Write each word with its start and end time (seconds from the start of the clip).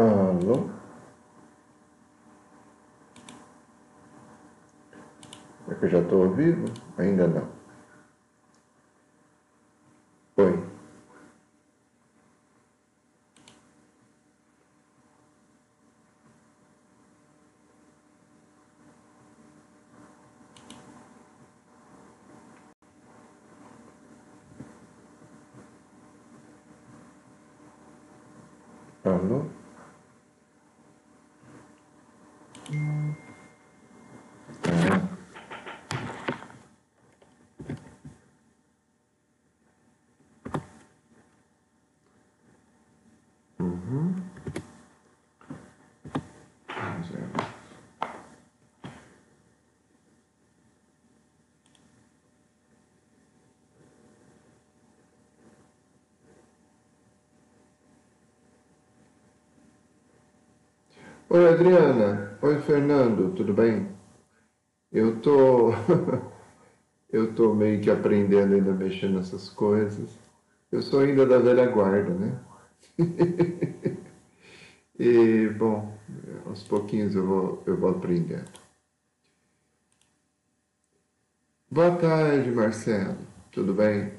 Alô? 0.00 0.70
É 5.68 5.74
que 5.74 5.84
eu 5.84 5.90
já 5.90 5.98
estou 6.00 6.24
ouvindo? 6.26 6.72
Ainda 6.96 7.28
não. 7.28 7.46
Oi. 10.38 10.64
Alô? 29.04 29.44
Ah. 32.72 33.30
Uhum. 43.60 44.14
Vamos 46.68 47.08
ver. 47.08 47.28
Oi, 61.32 61.48
Adriana. 61.48 62.36
Oi, 62.42 62.58
Fernando. 62.58 63.32
Tudo 63.36 63.54
bem? 63.54 63.88
Eu 64.92 65.20
tô 65.20 65.70
eu 67.12 67.32
tô 67.34 67.54
meio 67.54 67.80
que 67.80 67.88
aprendendo 67.88 68.54
ainda 68.54 68.72
a 68.72 68.74
mexer 68.74 69.08
nessas 69.08 69.48
coisas. 69.48 70.18
Eu 70.72 70.82
sou 70.82 71.00
ainda 71.00 71.24
da 71.24 71.38
velha 71.38 71.66
guarda, 71.66 72.12
né? 72.14 72.40
E, 74.98 75.48
bom, 75.48 75.96
aos 76.44 76.62
pouquinhos 76.64 77.14
eu 77.14 77.26
vou, 77.26 77.62
eu 77.66 77.76
vou 77.76 77.90
aprendendo. 77.90 78.50
Boa 81.70 81.96
tarde, 81.96 82.50
Marcelo. 82.50 83.16
Tudo 83.50 83.72
bem? 83.72 84.12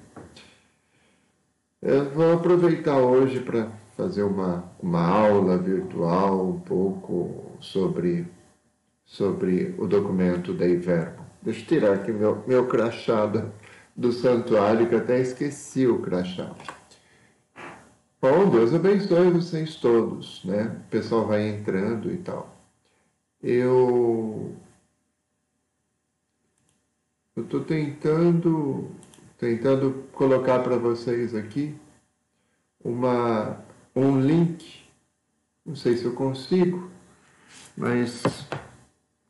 Eu 1.81 2.09
vou 2.09 2.33
aproveitar 2.33 2.97
hoje 2.97 3.41
para 3.41 3.80
fazer 3.95 4.23
uma, 4.23 4.63
uma 4.81 5.05
aula 5.05 5.57
virtual 5.57 6.47
um 6.49 6.59
pouco 6.59 7.51
sobre, 7.59 8.27
sobre 9.05 9.75
o 9.77 9.87
documento 9.87 10.53
Dei 10.53 10.77
Verbo. 10.77 11.21
Deixa 11.41 11.61
eu 11.61 11.65
tirar 11.65 11.93
aqui 11.93 12.11
meu, 12.11 12.43
meu 12.47 12.67
crachá 12.67 13.25
do, 13.25 13.51
do 13.95 14.11
santuário, 14.11 14.87
que 14.87 14.95
eu 14.95 14.99
até 14.99 15.19
esqueci 15.19 15.87
o 15.87 15.99
crachá. 15.99 16.51
Bom, 18.21 18.49
Deus 18.49 18.73
abençoe 18.73 19.31
vocês 19.31 19.75
todos, 19.75 20.45
né? 20.45 20.79
O 20.85 20.89
pessoal 20.91 21.25
vai 21.25 21.47
entrando 21.49 22.11
e 22.11 22.17
tal. 22.17 22.55
Eu 23.41 24.55
eu 27.35 27.43
estou 27.43 27.61
tentando 27.63 28.91
tentando 29.39 30.05
colocar 30.13 30.59
para 30.59 30.77
vocês 30.77 31.33
aqui 31.33 31.75
uma 32.83 33.57
um 33.95 34.19
link. 34.19 34.81
Não 35.65 35.75
sei 35.75 35.97
se 35.97 36.05
eu 36.05 36.13
consigo, 36.13 36.89
mas 37.77 38.23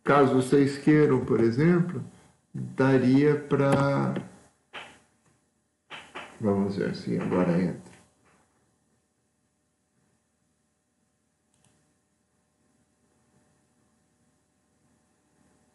caso 0.03 0.35
vocês 0.35 0.77
queiram, 0.77 1.25
por 1.25 1.41
exemplo, 1.41 2.03
daria 2.53 3.35
para 3.39 4.13
vamos 6.39 6.75
ver 6.77 6.95
se 6.95 7.19
agora 7.19 7.61
entra. 7.61 7.91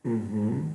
Uhum. 0.05 0.73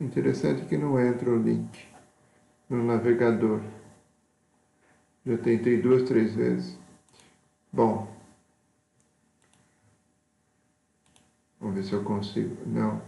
Interessante 0.00 0.64
que 0.66 0.76
não 0.76 0.98
entra 1.00 1.30
o 1.30 1.42
link 1.42 1.93
no 2.68 2.84
navegador. 2.84 3.60
Já 5.26 5.38
tentei 5.38 5.80
duas, 5.80 6.02
três 6.02 6.34
vezes. 6.34 6.78
Bom, 7.72 8.06
vamos 11.58 11.76
ver 11.76 11.84
se 11.84 11.92
eu 11.92 12.04
consigo. 12.04 12.56
Não, 12.66 13.02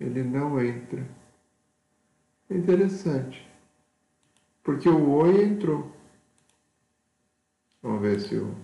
ele 0.00 0.22
não 0.22 0.60
entra. 0.62 1.06
Interessante, 2.50 3.46
porque 4.62 4.88
o 4.88 5.10
oi 5.10 5.44
entrou. 5.44 5.92
Vamos 7.82 8.02
ver 8.02 8.20
se 8.20 8.36
o 8.36 8.54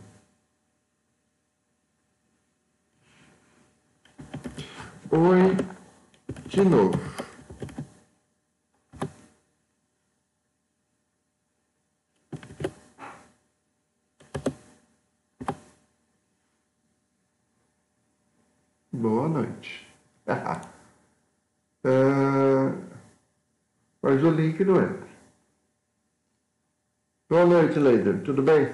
Oi, 5.16 5.56
de 6.48 6.64
novo. 6.64 6.98
Boa 18.90 19.28
noite. 19.28 19.86
uh, 21.84 22.74
não 24.34 24.76
entra. 24.76 25.04
Boa 27.28 27.46
noite, 27.46 27.78
Leider. 27.78 28.20
Tudo 28.22 28.42
bem? 28.42 28.68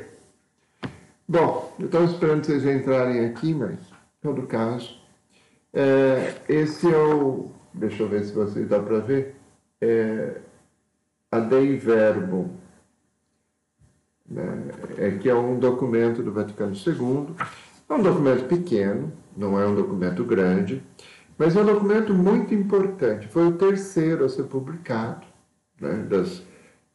Bom, 1.29 1.73
eu 1.79 1.87
estava 1.87 2.05
esperando 2.05 2.45
vocês 2.45 2.65
entrarem 2.65 3.25
aqui, 3.27 3.55
mas, 3.55 3.79
em 3.79 4.21
todo 4.23 4.47
caso, 4.47 4.99
é, 5.73 6.35
esse 6.49 6.93
é 6.93 6.99
o. 6.99 7.53
Deixa 7.73 8.03
eu 8.03 8.09
ver 8.09 8.25
se 8.25 8.33
vocês 8.33 8.69
dá 8.69 8.81
para 8.81 8.99
ver. 8.99 9.37
É, 9.81 10.41
a 11.31 11.39
Dei 11.39 11.77
Verbo, 11.77 12.51
né, 14.29 14.69
é, 14.99 15.11
que 15.13 15.29
é 15.29 15.35
um 15.35 15.59
documento 15.59 16.23
do 16.23 16.33
Vaticano 16.33 16.75
II. 16.75 17.29
É 17.89 17.95
um 17.95 18.03
documento 18.03 18.49
pequeno, 18.49 19.13
não 19.37 19.61
é 19.61 19.67
um 19.67 19.75
documento 19.75 20.25
grande, 20.25 20.83
mas 21.39 21.55
é 21.55 21.61
um 21.61 21.67
documento 21.67 22.13
muito 22.13 22.53
importante. 22.53 23.29
Foi 23.29 23.47
o 23.47 23.53
terceiro 23.53 24.25
a 24.25 24.29
ser 24.29 24.45
publicado 24.45 25.30
né, 25.81 26.05
das, 26.09 26.43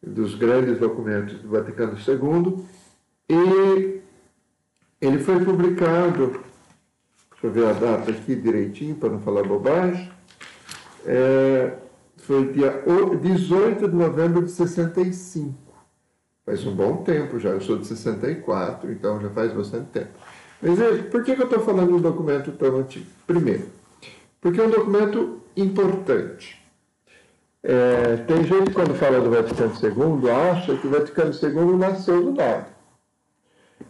dos 0.01 0.35
grandes 0.35 0.79
documentos 0.79 1.39
do 1.41 1.49
Vaticano 1.49 1.97
II. 1.97 2.65
E 3.29 4.01
ele 5.01 5.19
foi 5.19 5.43
publicado 5.43 6.45
Deixa 7.45 7.47
eu 7.47 7.51
ver 7.51 7.65
a 7.67 7.73
data 7.73 8.11
aqui 8.11 8.35
direitinho, 8.35 8.95
para 8.95 9.09
não 9.09 9.19
falar 9.19 9.43
bobagem. 9.43 10.09
É, 11.05 11.73
foi 12.17 12.51
dia 12.51 12.83
18 13.21 13.87
de 13.87 13.95
novembro 13.95 14.43
de 14.43 14.51
65. 14.51 15.53
Faz 16.45 16.65
um 16.65 16.73
bom 16.73 16.97
tempo 17.03 17.37
já, 17.39 17.49
eu 17.49 17.61
sou 17.61 17.77
de 17.77 17.85
64, 17.85 18.91
então 18.91 19.21
já 19.21 19.29
faz 19.29 19.51
bastante 19.53 19.89
tempo. 19.89 20.09
Mas 20.61 20.77
veja, 20.77 21.03
por 21.03 21.23
que, 21.23 21.35
que 21.35 21.41
eu 21.41 21.45
estou 21.45 21.59
falando 21.59 21.89
de 21.89 21.93
um 21.93 22.01
documento 22.01 22.51
tão 22.53 22.77
antigo? 22.77 23.05
Primeiro, 23.27 23.67
porque 24.41 24.59
é 24.59 24.63
um 24.63 24.69
documento 24.69 25.41
importante. 25.55 26.64
É, 27.67 28.17
tem 28.27 28.43
gente 28.43 28.69
quando 28.73 28.93
fala 28.93 29.19
do 29.19 29.31
Vaticano 29.31 29.73
II 29.73 30.29
acha 30.29 30.77
que 30.77 30.85
o 30.85 30.91
Vaticano 30.91 31.31
II 31.33 31.77
nasceu 31.77 32.23
do 32.23 32.31
nada. 32.31 32.67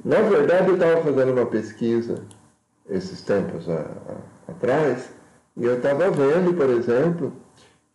Na 0.04 0.22
verdade, 0.22 0.70
eu 0.70 0.76
estava 0.76 1.02
fazendo 1.02 1.34
uma 1.34 1.46
pesquisa 1.46 2.24
esses 2.90 3.22
tempos 3.22 3.68
a, 3.68 3.82
a, 3.82 4.52
atrás, 4.52 5.10
e 5.58 5.66
eu 5.66 5.76
estava 5.76 6.10
vendo, 6.10 6.54
por 6.54 6.70
exemplo, 6.70 7.34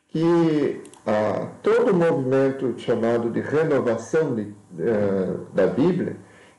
que 0.08 0.82
a, 1.06 1.46
todo 1.62 1.92
o 1.92 1.96
movimento 1.96 2.74
chamado 2.76 3.30
de 3.30 3.40
renovação 3.40 4.34
de, 4.34 4.42
uh, 4.42 5.46
da 5.54 5.66
Bíblia 5.66 6.16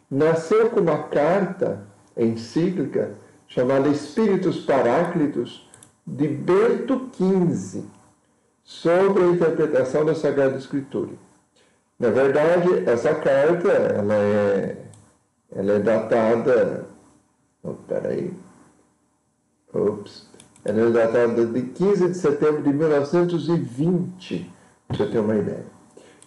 nasceu 0.10 0.72
com 0.72 0.80
uma 0.80 0.98
carta 0.98 1.86
encíclica 2.18 3.12
chamada 3.48 3.88
Espíritos 3.88 4.66
Paráclitos 4.66 5.70
de 6.08 6.28
Bento 6.28 7.08
XV 7.16 8.01
sobre 8.64 9.24
a 9.24 9.28
interpretação 9.28 10.06
da 10.06 10.16
Sagrada 10.16 10.58
Escritura. 10.58 11.12
Na 12.00 12.10
verdade, 12.10 12.90
essa 12.90 13.14
carta 13.14 13.70
ela 13.70 14.16
é, 14.16 14.78
ela 15.56 15.74
é 15.74 15.80
datada 15.80 16.88
Oh, 17.64 17.74
peraí. 17.88 18.34
Ops. 19.74 20.28
Ela 20.66 20.82
é 20.82 20.90
datada 20.90 21.46
de 21.46 21.62
15 21.62 22.10
de 22.10 22.18
setembro 22.18 22.64
de 22.64 22.74
1920, 22.74 24.52
para 24.88 24.98
você 24.98 25.06
ter 25.08 25.20
uma 25.20 25.36
ideia. 25.36 25.66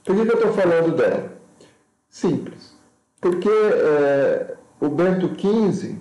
Por 0.05 0.15
que, 0.15 0.21
eu 0.21 0.35
estou 0.35 0.53
falando 0.53 0.97
dela? 0.97 1.33
Simples. 2.09 2.75
Porque 3.21 3.49
é, 3.49 4.55
o 4.81 4.89
Bento 4.89 5.29
XV, 5.29 5.97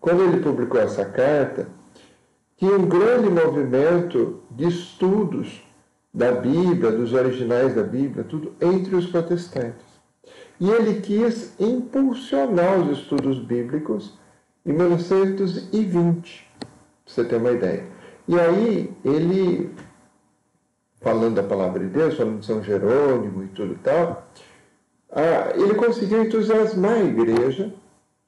quando 0.00 0.22
ele 0.22 0.40
publicou 0.40 0.80
essa 0.80 1.04
carta, 1.04 1.68
tinha 2.58 2.76
um 2.76 2.86
grande 2.86 3.30
movimento 3.30 4.42
de 4.50 4.66
estudos 4.66 5.62
da 6.12 6.32
Bíblia, 6.32 6.90
dos 6.90 7.12
originais 7.12 7.74
da 7.74 7.82
Bíblia, 7.82 8.24
tudo 8.24 8.52
entre 8.60 8.96
os 8.96 9.06
protestantes. 9.06 9.86
E 10.60 10.68
ele 10.68 11.00
quis 11.00 11.54
impulsionar 11.60 12.80
os 12.80 12.98
estudos 12.98 13.38
bíblicos 13.38 14.18
em 14.66 14.72
1920, 14.72 16.50
para 16.58 17.14
você 17.14 17.24
ter 17.24 17.36
uma 17.36 17.52
ideia. 17.52 17.86
E 18.26 18.38
aí 18.38 18.92
ele, 19.04 19.72
falando 21.00 21.36
da 21.36 21.44
palavra 21.44 21.78
de 21.78 21.86
Deus, 21.86 22.16
falando 22.16 22.40
de 22.40 22.46
São 22.46 22.62
Jerônimo 22.62 23.44
e 23.44 23.48
tudo 23.48 23.74
e 23.74 23.78
tal, 23.78 24.26
ah, 25.12 25.52
ele 25.54 25.74
conseguiu 25.74 26.24
entusiasmar 26.24 26.92
a 26.92 27.04
igreja 27.04 27.72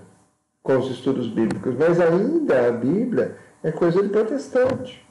com 0.63 0.77
os 0.77 0.89
estudos 0.89 1.27
bíblicos, 1.27 1.75
mas 1.77 1.99
ainda 1.99 2.67
a 2.67 2.71
Bíblia 2.71 3.37
é 3.63 3.71
coisa 3.71 4.01
de 4.01 4.09
protestante. 4.09 5.05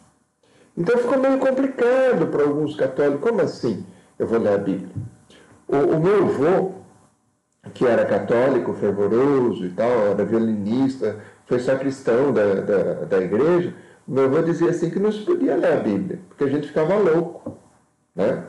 Então 0.76 0.98
ficou 0.98 1.18
meio 1.18 1.38
complicado 1.38 2.26
para 2.30 2.42
alguns 2.42 2.76
católicos. 2.76 3.22
Como 3.22 3.40
assim 3.40 3.84
eu 4.18 4.26
vou 4.26 4.38
ler 4.38 4.54
a 4.54 4.58
Bíblia? 4.58 4.90
O, 5.66 5.76
o 5.76 6.00
meu 6.00 6.24
avô, 6.24 6.72
que 7.72 7.86
era 7.86 8.04
católico, 8.04 8.74
fervoroso 8.74 9.64
e 9.64 9.70
tal, 9.70 9.90
era 9.90 10.24
violinista, 10.24 11.16
foi 11.46 11.58
sacristão 11.60 12.32
da, 12.32 12.54
da, 12.54 12.92
da 13.04 13.18
igreja, 13.18 13.74
meu 14.06 14.24
avô 14.24 14.42
dizia 14.42 14.70
assim 14.70 14.90
que 14.90 15.00
não 15.00 15.10
se 15.10 15.20
podia 15.20 15.56
ler 15.56 15.72
a 15.72 15.80
Bíblia, 15.80 16.20
porque 16.28 16.44
a 16.44 16.48
gente 16.48 16.68
ficava 16.68 16.96
louco. 16.96 17.56
Né? 18.14 18.44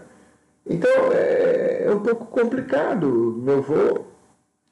Então 0.69 1.11
é, 1.13 1.83
é 1.85 1.91
um 1.91 1.99
pouco 1.99 2.25
complicado. 2.25 3.35
Meu 3.41 3.59
avô, 3.59 4.05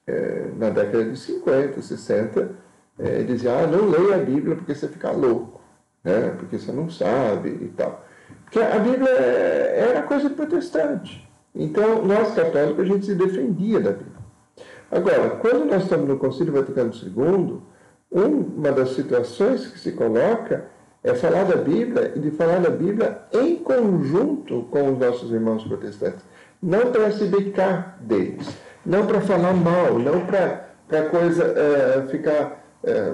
é, 0.06 0.50
na 0.58 0.70
década 0.70 1.06
de 1.06 1.18
50, 1.18 1.82
60, 1.82 2.52
é, 3.00 3.24
dizia, 3.24 3.60
ah, 3.60 3.68
não 3.68 3.90
leia 3.90 4.16
a 4.16 4.20
Bíblia 4.20 4.56
porque 4.56 4.74
você 4.76 4.88
fica 4.88 5.12
louco, 5.12 5.62
né? 6.04 6.34
porque 6.38 6.58
você 6.58 6.72
não 6.72 6.90
sabe 6.90 7.50
e 7.50 7.68
tal. 7.76 8.06
Porque 8.44 8.60
a 8.60 8.80
Bíblia 8.80 9.10
era 9.10 10.04
coisa 10.04 10.30
protestante. 10.30 11.28
Então, 11.54 12.04
nós 12.06 12.34
católicos, 12.36 12.84
a 12.84 12.86
gente 12.86 13.06
se 13.06 13.16
defendia 13.16 13.80
da 13.80 13.92
Bíblia. 13.92 14.16
Agora, 14.92 15.30
quando 15.32 15.66
nós 15.66 15.84
estamos 15.84 16.08
no 16.08 16.18
Concílio 16.18 16.54
Vaticano 16.54 16.92
II, 16.94 17.62
uma 18.12 18.72
das 18.72 18.92
situações 18.92 19.68
que 19.68 19.80
se 19.80 19.94
coloca 19.94 20.66
é 21.06 21.14
falar 21.14 21.44
da 21.44 21.56
Bíblia 21.56 22.14
e 22.16 22.20
de 22.20 22.32
falar 22.32 22.60
da 22.60 22.70
Bíblia 22.72 23.22
em 23.32 23.58
conjunto 23.58 24.64
com 24.72 24.92
os 24.92 24.98
nossos 24.98 25.32
irmãos 25.32 25.64
protestantes. 25.64 26.22
Não 26.62 26.92
para 26.92 27.12
se 27.12 27.26
bicar 27.26 27.98
deles, 28.02 28.58
não 28.84 29.06
para 29.06 29.22
falar 29.22 29.54
mal, 29.54 30.00
não 30.00 30.26
para 30.26 30.68
a 30.90 31.04
coisa 31.04 31.44
é, 31.44 32.08
ficar 32.10 32.66
é, 32.84 33.14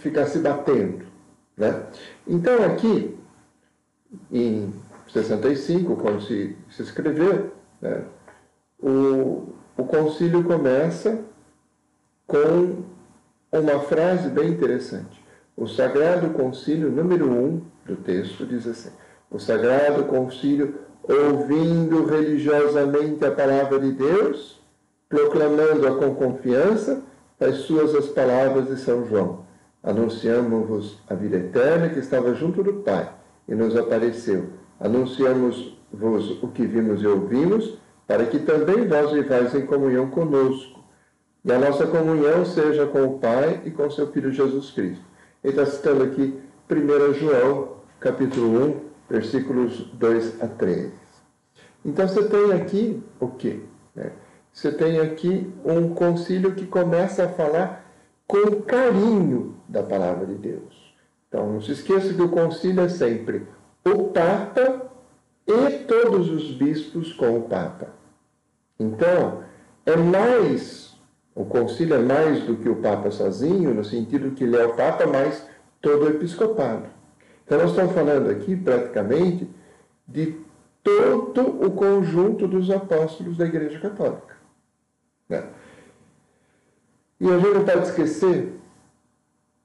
ficar 0.00 0.26
se 0.26 0.38
batendo. 0.38 1.04
Né? 1.56 1.82
Então, 2.26 2.64
aqui, 2.64 3.18
em 4.32 4.72
65, 5.08 5.96
quando 5.96 6.22
se, 6.22 6.56
se 6.70 6.82
escreveu, 6.82 7.52
né, 7.80 8.02
o, 8.78 9.52
o 9.76 9.84
concílio 9.84 10.42
começa 10.42 11.20
com 12.26 12.82
uma 13.52 13.80
frase 13.80 14.28
bem 14.30 14.48
interessante. 14.48 15.23
O 15.56 15.68
Sagrado 15.68 16.30
Concílio, 16.30 16.90
número 16.90 17.30
1 17.30 17.32
um 17.32 17.62
do 17.86 17.94
texto, 17.94 18.44
diz 18.44 18.66
assim: 18.66 18.90
O 19.30 19.38
Sagrado 19.38 20.02
Concílio, 20.04 20.74
ouvindo 21.02 22.04
religiosamente 22.06 23.24
a 23.24 23.30
palavra 23.30 23.78
de 23.78 23.92
Deus, 23.92 24.60
proclamando-a 25.08 25.94
com 25.94 26.12
confiança, 26.16 27.04
as 27.38 27.58
suas 27.58 27.94
as 27.94 28.06
palavras 28.06 28.66
de 28.66 28.76
São 28.80 29.06
João. 29.06 29.44
Anunciamos-vos 29.80 30.98
a 31.08 31.14
vida 31.14 31.36
eterna 31.36 31.88
que 31.88 32.00
estava 32.00 32.34
junto 32.34 32.62
do 32.62 32.74
Pai 32.74 33.12
e 33.46 33.54
nos 33.54 33.76
apareceu. 33.76 34.46
Anunciamos-vos 34.80 36.42
o 36.42 36.48
que 36.48 36.66
vimos 36.66 37.00
e 37.00 37.06
ouvimos, 37.06 37.78
para 38.08 38.26
que 38.26 38.40
também 38.40 38.88
vós 38.88 39.12
vivais 39.12 39.54
em 39.54 39.66
comunhão 39.66 40.10
conosco. 40.10 40.82
E 41.44 41.52
a 41.52 41.58
nossa 41.58 41.86
comunhão 41.86 42.44
seja 42.44 42.86
com 42.86 43.04
o 43.04 43.18
Pai 43.20 43.60
e 43.64 43.70
com 43.70 43.88
seu 43.88 44.08
Filho 44.08 44.32
Jesus 44.32 44.70
Cristo. 44.72 45.13
Ele 45.44 45.52
está 45.52 45.66
citando 45.66 46.02
aqui 46.02 46.40
1 46.68 47.14
João, 47.14 47.76
capítulo 48.00 48.66
1, 48.66 48.80
versículos 49.10 49.90
2 49.92 50.42
a 50.42 50.48
3. 50.48 50.90
Então 51.84 52.08
você 52.08 52.24
tem 52.24 52.52
aqui 52.52 53.02
o 53.20 53.28
quê? 53.28 53.60
Né? 53.94 54.10
você 54.54 54.70
tem 54.70 55.00
aqui 55.00 55.52
um 55.64 55.92
concílio 55.92 56.54
que 56.54 56.64
começa 56.64 57.24
a 57.24 57.28
falar 57.28 57.84
com 58.26 58.62
carinho 58.62 59.56
da 59.68 59.82
palavra 59.82 60.26
de 60.26 60.34
Deus. 60.34 60.94
Então, 61.28 61.52
não 61.52 61.60
se 61.60 61.72
esqueça 61.72 62.14
que 62.14 62.22
o 62.22 62.28
concílio 62.28 62.84
é 62.84 62.88
sempre 62.88 63.48
o 63.84 64.04
Papa 64.04 64.92
e 65.44 65.78
todos 65.86 66.30
os 66.30 66.52
bispos 66.52 67.12
com 67.12 67.36
o 67.36 67.42
Papa. 67.42 67.88
Então, 68.78 69.42
é 69.84 69.96
mais, 69.96 70.93
o 71.34 71.44
concílio 71.44 71.96
é 71.96 71.98
mais 71.98 72.44
do 72.44 72.56
que 72.56 72.68
o 72.68 72.76
Papa 72.76 73.10
sozinho, 73.10 73.74
no 73.74 73.84
sentido 73.84 74.30
que 74.32 74.44
ele 74.44 74.56
é 74.56 74.64
o 74.64 74.74
Papa, 74.74 75.06
mas 75.06 75.44
todo 75.80 76.04
o 76.04 76.08
episcopado. 76.08 76.86
Então, 77.44 77.58
nós 77.58 77.70
estamos 77.70 77.92
falando 77.92 78.30
aqui, 78.30 78.56
praticamente, 78.56 79.48
de 80.06 80.36
todo 80.82 81.66
o 81.66 81.72
conjunto 81.72 82.46
dos 82.46 82.70
apóstolos 82.70 83.36
da 83.36 83.46
Igreja 83.46 83.80
Católica. 83.80 84.36
Né? 85.28 85.44
E 87.20 87.28
a 87.28 87.38
gente 87.38 87.54
não 87.54 87.64
pode 87.64 87.86
esquecer, 87.88 88.52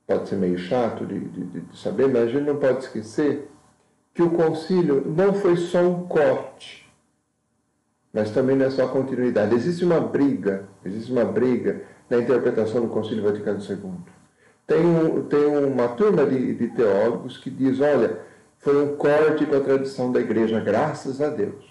pode 0.08 0.28
ser 0.28 0.36
meio 0.38 0.58
chato 0.58 1.06
de, 1.06 1.20
de, 1.20 1.62
de 1.62 1.78
saber, 1.78 2.08
mas 2.08 2.24
a 2.24 2.28
gente 2.28 2.46
não 2.46 2.56
pode 2.56 2.80
esquecer 2.80 3.50
que 4.14 4.24
o 4.24 4.32
concílio 4.32 5.04
não 5.06 5.34
foi 5.34 5.56
só 5.56 5.82
um 5.82 6.08
corte, 6.08 6.89
mas 8.14 8.32
também 8.32 8.56
não 8.56 8.66
é 8.66 8.70
só 8.70 8.88
continuidade. 8.88 9.56
Existe 9.56 9.86
uma 9.86 10.00
briga, 10.00 10.68
existe 10.84 11.12
uma 11.12 11.26
briga 11.26 11.82
na 12.10 12.18
interpretação 12.18 12.82
do 12.82 12.88
Concílio 12.88 13.24
Vaticano 13.24 13.60
II. 13.60 13.92
Tem, 14.66 14.86
um, 14.86 15.24
tem 15.24 15.46
uma 15.46 15.88
turma 15.90 16.26
de, 16.26 16.54
de 16.54 16.68
teólogos 16.70 17.38
que 17.38 17.50
diz, 17.50 17.80
olha, 17.80 18.20
foi 18.60 18.84
um 18.84 18.96
corte 18.96 19.46
com 19.46 19.56
a 19.56 19.60
tradição 19.62 20.12
da 20.12 20.20
igreja, 20.20 20.60
graças 20.60 21.22
a 21.22 21.30
Deus. 21.30 21.66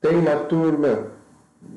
Tem 0.00 0.16
uma 0.16 0.36
turma 0.36 1.12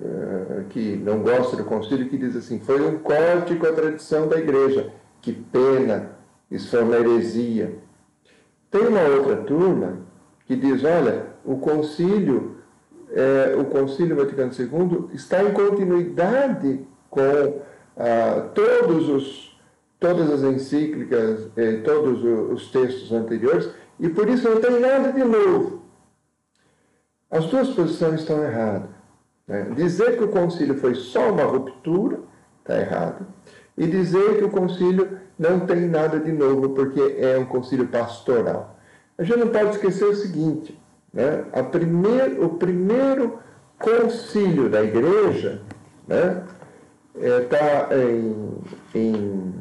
eh, 0.02 0.64
que 0.70 0.96
não 0.98 1.20
gosta 1.20 1.56
do 1.56 1.64
concílio, 1.64 2.10
que 2.10 2.18
diz 2.18 2.36
assim: 2.36 2.60
foi 2.60 2.82
um 2.82 2.98
corte 3.00 3.56
com 3.56 3.68
a 3.68 3.72
tradição 3.72 4.28
da 4.28 4.38
igreja. 4.38 4.92
Que 5.22 5.32
pena, 5.32 6.12
isso 6.50 6.70
foi 6.70 6.84
uma 6.84 6.96
heresia. 6.96 7.76
Tem 8.72 8.88
uma 8.88 9.04
outra 9.04 9.38
turma 9.38 10.00
que 10.46 10.56
diz: 10.56 10.84
olha, 10.84 11.28
o 11.44 11.58
concílio, 11.58 12.55
é, 13.16 13.56
o 13.58 13.66
concílio 13.66 14.16
Vaticano 14.16 14.52
II 14.52 15.10
está 15.14 15.42
em 15.42 15.54
continuidade 15.54 16.86
com 17.10 17.62
ah, 17.98 18.50
todos 18.54 19.08
os, 19.10 19.58
todas 20.00 20.30
as 20.30 20.44
encíclicas, 20.44 21.50
eh, 21.56 21.78
todos 21.78 22.24
os 22.52 22.70
textos 22.70 23.12
anteriores, 23.14 23.70
e 23.98 24.10
por 24.10 24.28
isso 24.28 24.50
não 24.50 24.60
tem 24.60 24.80
nada 24.82 25.14
de 25.14 25.24
novo. 25.24 25.82
As 27.32 27.46
duas 27.46 27.70
posições 27.70 28.20
estão 28.20 28.44
erradas. 28.44 28.90
Né? 29.48 29.72
Dizer 29.76 30.18
que 30.18 30.26
o 30.26 30.28
concílio 30.28 30.78
foi 30.78 30.96
só 30.96 31.32
uma 31.32 31.44
ruptura 31.44 32.20
está 32.66 32.80
errado. 32.80 33.28
E 33.78 33.86
dizer 33.86 34.38
que 34.38 34.44
o 34.44 34.50
concílio 34.50 35.20
não 35.38 35.62
tem 35.62 35.82
nada 35.82 36.20
de 36.20 36.32
novo 36.32 36.70
porque 36.70 37.18
é 37.20 37.38
um 37.38 37.46
concílio 37.46 37.88
pastoral. 37.88 38.78
A 39.18 39.24
gente 39.24 39.38
não 39.38 39.50
pode 39.50 39.72
esquecer 39.72 40.06
o 40.06 40.16
seguinte: 40.16 40.78
né? 41.16 41.46
a 41.54 41.64
primeir, 41.64 42.40
o 42.44 42.50
primeiro 42.50 43.40
concílio 43.80 44.70
da 44.70 44.84
igreja 44.84 45.62
está 46.04 46.16
né? 46.16 46.48
é, 47.16 47.40
tá 47.42 47.90
em, 47.96 48.62
em 48.94 49.54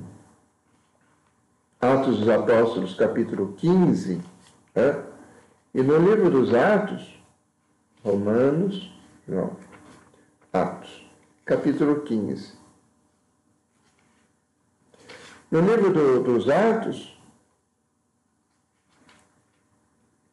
Atos 1.80 2.18
dos 2.18 2.28
Apóstolos, 2.28 2.94
capítulo 2.94 3.54
15, 3.56 4.20
né? 4.74 5.02
e 5.72 5.82
no 5.82 5.96
livro 5.98 6.28
dos 6.28 6.52
Atos, 6.52 7.22
Romanos, 8.02 8.92
não, 9.26 9.56
Atos, 10.52 11.08
capítulo 11.44 12.00
15. 12.00 12.52
No 15.50 15.60
livro 15.60 15.92
do, 15.92 16.22
dos 16.24 16.48
Atos, 16.48 17.13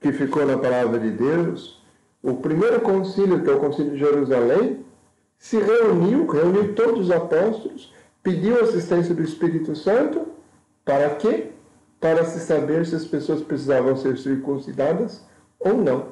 que 0.02 0.12
ficou 0.12 0.46
na 0.46 0.58
palavra 0.58 1.00
de 1.00 1.12
Deus, 1.12 1.80
o 2.24 2.34
primeiro 2.34 2.82
concílio, 2.82 3.44
que 3.44 3.50
é 3.50 3.54
o 3.54 3.60
concílio 3.60 3.92
de 3.92 4.00
Jerusalém, 4.00 4.84
se 5.38 5.58
reuniu, 5.58 6.26
reuniu 6.28 6.74
todos 6.74 7.06
os 7.06 7.12
apóstolos, 7.12 7.94
pediu 8.24 8.60
assistência 8.62 9.14
do 9.14 9.24
Espírito 9.24 9.76
Santo, 9.76 10.28
para 10.84 11.12
quê? 11.12 11.52
Para 12.00 12.26
se 12.26 12.40
saber 12.40 12.86
se 12.86 12.96
as 12.96 13.06
pessoas 13.06 13.42
precisavam 13.42 13.96
ser 13.96 14.18
circuncidadas 14.18 15.24
ou 15.60 15.76
não. 15.76 16.08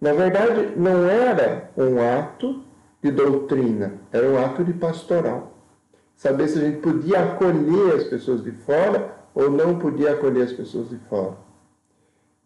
Na 0.00 0.14
verdade, 0.14 0.72
não 0.76 1.06
era 1.06 1.70
um 1.76 2.00
ato 2.00 2.62
de 3.02 3.10
doutrina, 3.10 3.94
era 4.10 4.26
um 4.26 4.42
ato 4.42 4.64
de 4.64 4.72
pastoral. 4.72 5.52
Saber 6.16 6.48
se 6.48 6.58
a 6.58 6.62
gente 6.62 6.78
podia 6.78 7.22
acolher 7.22 7.94
as 7.94 8.04
pessoas 8.04 8.42
de 8.42 8.52
fora 8.52 9.14
ou 9.34 9.50
não 9.50 9.78
podia 9.78 10.12
acolher 10.12 10.42
as 10.42 10.52
pessoas 10.52 10.88
de 10.88 10.96
fora. 11.08 11.36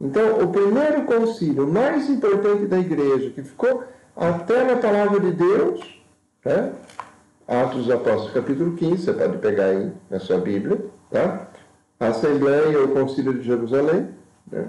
Então, 0.00 0.40
o 0.40 0.48
primeiro 0.48 1.04
concílio 1.04 1.66
mais 1.66 2.08
importante 2.10 2.66
da 2.66 2.78
igreja, 2.78 3.30
que 3.30 3.42
ficou 3.42 3.84
até 4.14 4.64
na 4.64 4.76
palavra 4.76 5.20
de 5.20 5.32
Deus, 5.32 6.00
né? 6.44 6.72
Atos 7.48 7.86
dos 7.86 7.90
Apóstolos, 7.90 8.32
capítulo 8.32 8.76
15, 8.76 9.04
você 9.04 9.12
pode 9.12 9.38
pegar 9.38 9.66
aí 9.66 9.92
na 10.10 10.18
sua 10.18 10.38
Bíblia, 10.38 10.84
tá? 11.10 11.48
A 11.98 12.08
Assembleia 12.08 12.80
ou 12.80 12.88
Concílio 12.88 13.34
de 13.34 13.42
Jerusalém, 13.42 14.08
né? 14.50 14.66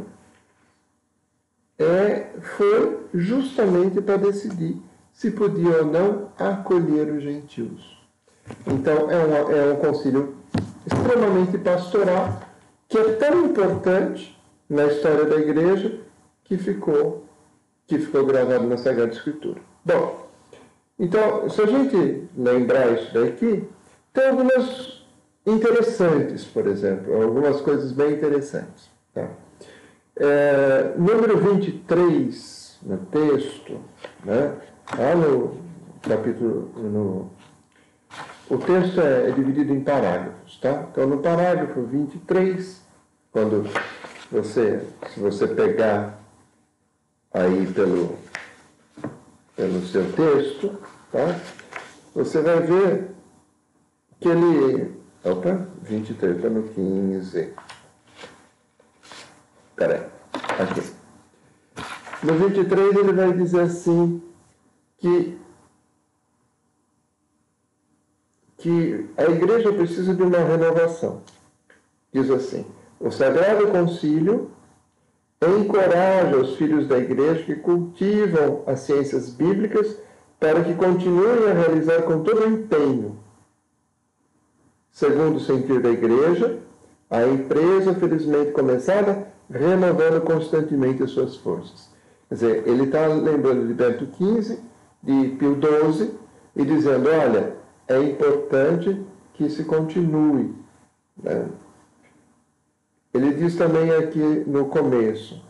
é, 1.77 2.27
foi 2.41 2.99
justamente 3.13 4.01
para 4.01 4.17
decidir 4.17 4.81
se 5.13 5.31
podia 5.31 5.83
ou 5.83 5.85
não 5.85 6.29
acolher 6.37 7.11
os 7.11 7.23
gentios. 7.23 7.97
Então, 8.65 9.09
é, 9.09 9.25
uma, 9.25 9.51
é 9.51 9.73
um 9.73 9.77
concílio 9.77 10.35
extremamente 10.85 11.57
pastoral, 11.57 12.39
que 12.87 12.97
é 12.97 13.13
tão 13.13 13.45
importante 13.45 14.36
na 14.69 14.85
história 14.85 15.25
da 15.25 15.37
igreja 15.37 15.99
que 16.43 16.57
ficou, 16.57 17.25
que 17.85 17.99
ficou 17.99 18.25
gravado 18.25 18.67
na 18.67 18.77
Sagrada 18.77 19.11
Escritura. 19.11 19.61
Bom, 19.83 20.27
então, 20.99 21.49
se 21.49 21.61
a 21.61 21.65
gente 21.65 22.27
lembrar 22.35 22.91
isso 22.93 23.13
daqui, 23.13 23.63
tem 24.13 24.29
algumas 24.29 25.05
interessantes, 25.45 26.43
por 26.43 26.67
exemplo, 26.67 27.21
algumas 27.21 27.61
coisas 27.61 27.91
bem 27.91 28.13
interessantes. 28.13 28.89
Tá? 29.13 29.29
É, 30.15 30.93
número 30.97 31.37
23 31.37 32.79
no 32.83 32.97
texto, 32.97 33.79
né? 34.25 34.53
lá 34.97 35.15
no 35.15 35.57
capítulo. 36.01 36.71
No, 36.75 37.31
o 38.49 38.57
texto 38.57 39.01
é, 39.01 39.29
é 39.29 39.31
dividido 39.31 39.73
em 39.73 39.81
parágrafos, 39.81 40.57
tá? 40.59 40.87
Então 40.91 41.05
no 41.05 41.17
parágrafo 41.19 41.81
23, 41.81 42.81
quando 43.31 43.69
você, 44.31 44.85
se 45.13 45.19
você 45.19 45.47
pegar 45.47 46.19
aí 47.33 47.71
pelo, 47.73 48.17
pelo 49.55 49.85
seu 49.85 50.11
texto, 50.13 50.77
tá? 51.11 51.39
Você 52.13 52.41
vai 52.41 52.59
ver 52.61 53.11
que 54.19 54.27
ele. 54.27 54.97
Opa, 55.23 55.67
23, 55.83 56.37
está 56.37 56.49
no 56.49 56.63
15. 56.69 57.53
Peraí, 59.75 60.01
aqui. 60.59 60.97
No 62.23 62.33
23 62.33 62.95
ele 62.95 63.13
vai 63.13 63.31
dizer 63.31 63.61
assim 63.61 64.21
que, 64.97 65.37
que 68.57 69.09
a 69.15 69.23
igreja 69.25 69.71
precisa 69.71 70.15
de 70.15 70.23
uma 70.23 70.39
renovação. 70.39 71.21
Diz 72.11 72.29
assim, 72.31 72.65
o 72.99 73.11
Sagrado 73.11 73.67
Concílio 73.67 74.51
encoraja 75.41 76.37
os 76.37 76.55
filhos 76.55 76.87
da 76.87 76.97
igreja 76.97 77.43
que 77.43 77.55
cultivam 77.55 78.63
as 78.65 78.81
ciências 78.81 79.29
bíblicas 79.29 79.97
para 80.39 80.63
que 80.63 80.73
continuem 80.73 81.49
a 81.49 81.53
realizar 81.53 82.03
com 82.03 82.23
todo 82.23 82.47
empenho, 82.47 83.17
segundo 84.91 85.37
o 85.37 85.39
sentir 85.39 85.79
da 85.81 85.89
igreja, 85.89 86.59
a 87.09 87.23
empresa 87.25 87.93
felizmente 87.95 88.51
começada 88.51 89.27
renovando 89.49 90.21
constantemente 90.21 91.03
as 91.03 91.11
suas 91.11 91.37
forças. 91.37 91.89
Quer 92.27 92.35
dizer, 92.35 92.67
ele 92.67 92.83
está 92.83 93.07
lembrando 93.07 93.67
de 93.67 93.73
Bento 93.73 94.07
XV, 94.15 94.59
de 95.01 95.29
Pio 95.37 95.57
XII, 95.61 96.11
e 96.55 96.65
dizendo, 96.65 97.09
olha, 97.09 97.55
é 97.87 98.01
importante 98.01 99.01
que 99.33 99.49
se 99.49 99.63
continue. 99.63 100.53
Né? 101.23 101.47
Ele 103.13 103.33
diz 103.33 103.55
também 103.55 103.91
aqui 103.91 104.43
no 104.45 104.65
começo, 104.65 105.41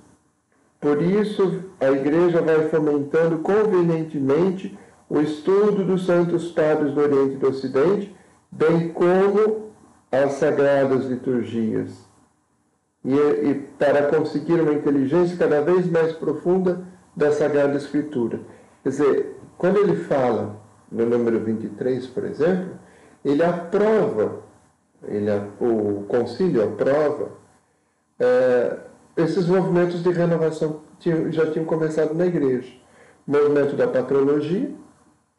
por 0.79 1.01
isso 1.01 1.63
a 1.79 1.89
igreja 1.91 2.41
vai 2.41 2.69
fomentando 2.69 3.39
convenientemente 3.39 4.77
o 5.09 5.19
estudo 5.19 5.83
dos 5.83 6.05
santos 6.05 6.51
padres 6.51 6.93
do 6.93 7.01
Oriente 7.01 7.35
e 7.35 7.37
do 7.37 7.49
Ocidente, 7.49 8.15
bem 8.51 8.89
como 8.89 9.71
as 10.11 10.33
sagradas 10.33 11.05
liturgias 11.05 12.07
e, 13.03 13.15
e 13.15 13.53
para 13.77 14.07
conseguir 14.07 14.59
uma 14.59 14.73
inteligência 14.73 15.37
cada 15.37 15.61
vez 15.61 15.89
mais 15.89 16.13
profunda 16.13 16.81
da 17.15 17.31
Sagrada 17.31 17.77
Escritura. 17.77 18.39
Quer 18.83 18.89
dizer, 18.89 19.39
quando 19.57 19.77
ele 19.77 19.95
fala 19.95 20.57
no 20.91 21.05
número 21.05 21.39
23, 21.39 22.05
por 22.07 22.25
exemplo, 22.25 22.71
ele 23.23 23.43
aprova, 23.43 24.43
ele, 25.07 25.29
o 25.59 26.03
concílio 26.07 26.63
aprova 26.63 27.31
é, 28.19 28.77
esses 29.15 29.47
movimentos 29.47 30.01
de 30.03 30.09
renovação 30.11 30.81
que 30.99 31.31
já 31.31 31.49
tinham 31.51 31.65
começado 31.65 32.13
na 32.13 32.25
igreja. 32.25 32.71
O 33.27 33.31
movimento 33.31 33.75
da 33.75 33.87
patrologia, 33.87 34.71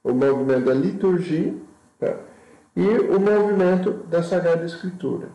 o 0.03 0.13
movimento 0.13 0.67
da 0.67 0.75
liturgia 0.75 1.55
tá? 1.99 2.17
e 2.77 2.87
o 2.87 3.19
movimento 3.19 3.93
da 4.09 4.23
Sagrada 4.23 4.65
Escritura. 4.65 5.29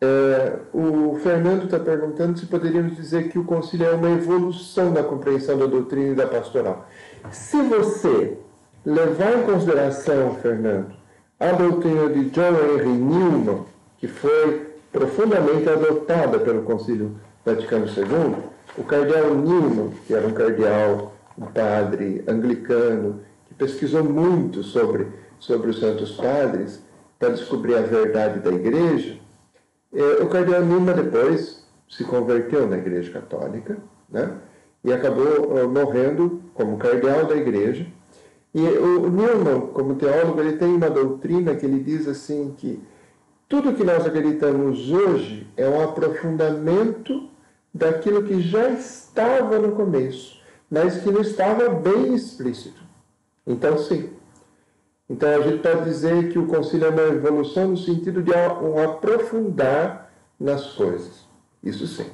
É, 0.00 0.60
o 0.72 1.16
Fernando 1.16 1.64
está 1.64 1.80
perguntando 1.80 2.38
se 2.38 2.46
poderíamos 2.46 2.94
dizer 2.94 3.30
que 3.30 3.38
o 3.38 3.44
concílio 3.44 3.88
é 3.88 3.94
uma 3.94 4.10
evolução 4.10 4.92
da 4.92 5.02
compreensão 5.02 5.58
da 5.58 5.66
doutrina 5.66 6.12
e 6.12 6.14
da 6.14 6.26
pastoral. 6.26 6.88
Se 7.32 7.60
você 7.62 8.38
levar 8.86 9.38
em 9.38 9.42
consideração, 9.42 10.36
Fernando, 10.36 10.97
a 11.40 11.52
doutrina 11.52 12.08
de 12.08 12.30
John 12.30 12.54
Henry 12.54 12.88
Newman, 12.88 13.64
que 13.98 14.08
foi 14.08 14.66
profundamente 14.92 15.68
adotada 15.68 16.38
pelo 16.38 16.62
Concílio 16.62 17.16
Vaticano 17.44 17.86
II, 17.86 18.36
o 18.76 18.84
cardeal 18.84 19.34
Newman, 19.34 19.92
que 20.06 20.14
era 20.14 20.26
um 20.26 20.32
cardeal, 20.32 21.14
um 21.36 21.46
padre 21.46 22.24
anglicano, 22.26 23.20
que 23.46 23.54
pesquisou 23.54 24.04
muito 24.04 24.62
sobre, 24.62 25.06
sobre 25.38 25.70
os 25.70 25.78
santos 25.78 26.12
padres 26.12 26.82
para 27.18 27.30
descobrir 27.30 27.76
a 27.76 27.82
verdade 27.82 28.40
da 28.40 28.50
igreja, 28.50 29.18
é, 29.92 30.22
o 30.22 30.28
cardeal 30.28 30.62
Numa 30.62 30.92
depois 30.92 31.66
se 31.88 32.04
converteu 32.04 32.66
na 32.66 32.76
Igreja 32.76 33.10
Católica, 33.10 33.78
né? 34.08 34.32
E 34.84 34.92
acabou 34.92 35.24
uh, 35.24 35.68
morrendo 35.68 36.42
como 36.54 36.76
cardeal 36.76 37.24
da 37.24 37.34
Igreja. 37.34 37.86
E 38.58 38.66
o 38.76 39.08
Newman, 39.08 39.68
como 39.72 39.94
teólogo, 39.94 40.40
ele 40.40 40.56
tem 40.56 40.74
uma 40.74 40.90
doutrina 40.90 41.54
que 41.54 41.64
ele 41.64 41.78
diz 41.78 42.08
assim 42.08 42.52
que 42.58 42.82
tudo 43.48 43.72
que 43.72 43.84
nós 43.84 44.04
acreditamos 44.04 44.90
hoje 44.90 45.46
é 45.56 45.68
um 45.68 45.80
aprofundamento 45.80 47.28
daquilo 47.72 48.24
que 48.24 48.40
já 48.40 48.68
estava 48.70 49.60
no 49.60 49.76
começo, 49.76 50.40
mas 50.68 51.00
que 51.00 51.08
não 51.08 51.20
estava 51.20 51.68
bem 51.68 52.12
explícito. 52.16 52.82
Então, 53.46 53.78
sim, 53.78 54.10
Então 55.08 55.28
a 55.28 55.40
gente 55.40 55.62
pode 55.62 55.84
dizer 55.84 56.30
que 56.30 56.38
o 56.38 56.46
concílio 56.48 56.88
é 56.88 56.90
uma 56.90 57.02
evolução 57.02 57.68
no 57.68 57.76
sentido 57.76 58.22
de 58.22 58.32
um 58.32 58.82
aprofundar 58.82 60.12
nas 60.38 60.72
coisas. 60.72 61.26
Isso 61.62 61.86
sim. 61.86 62.10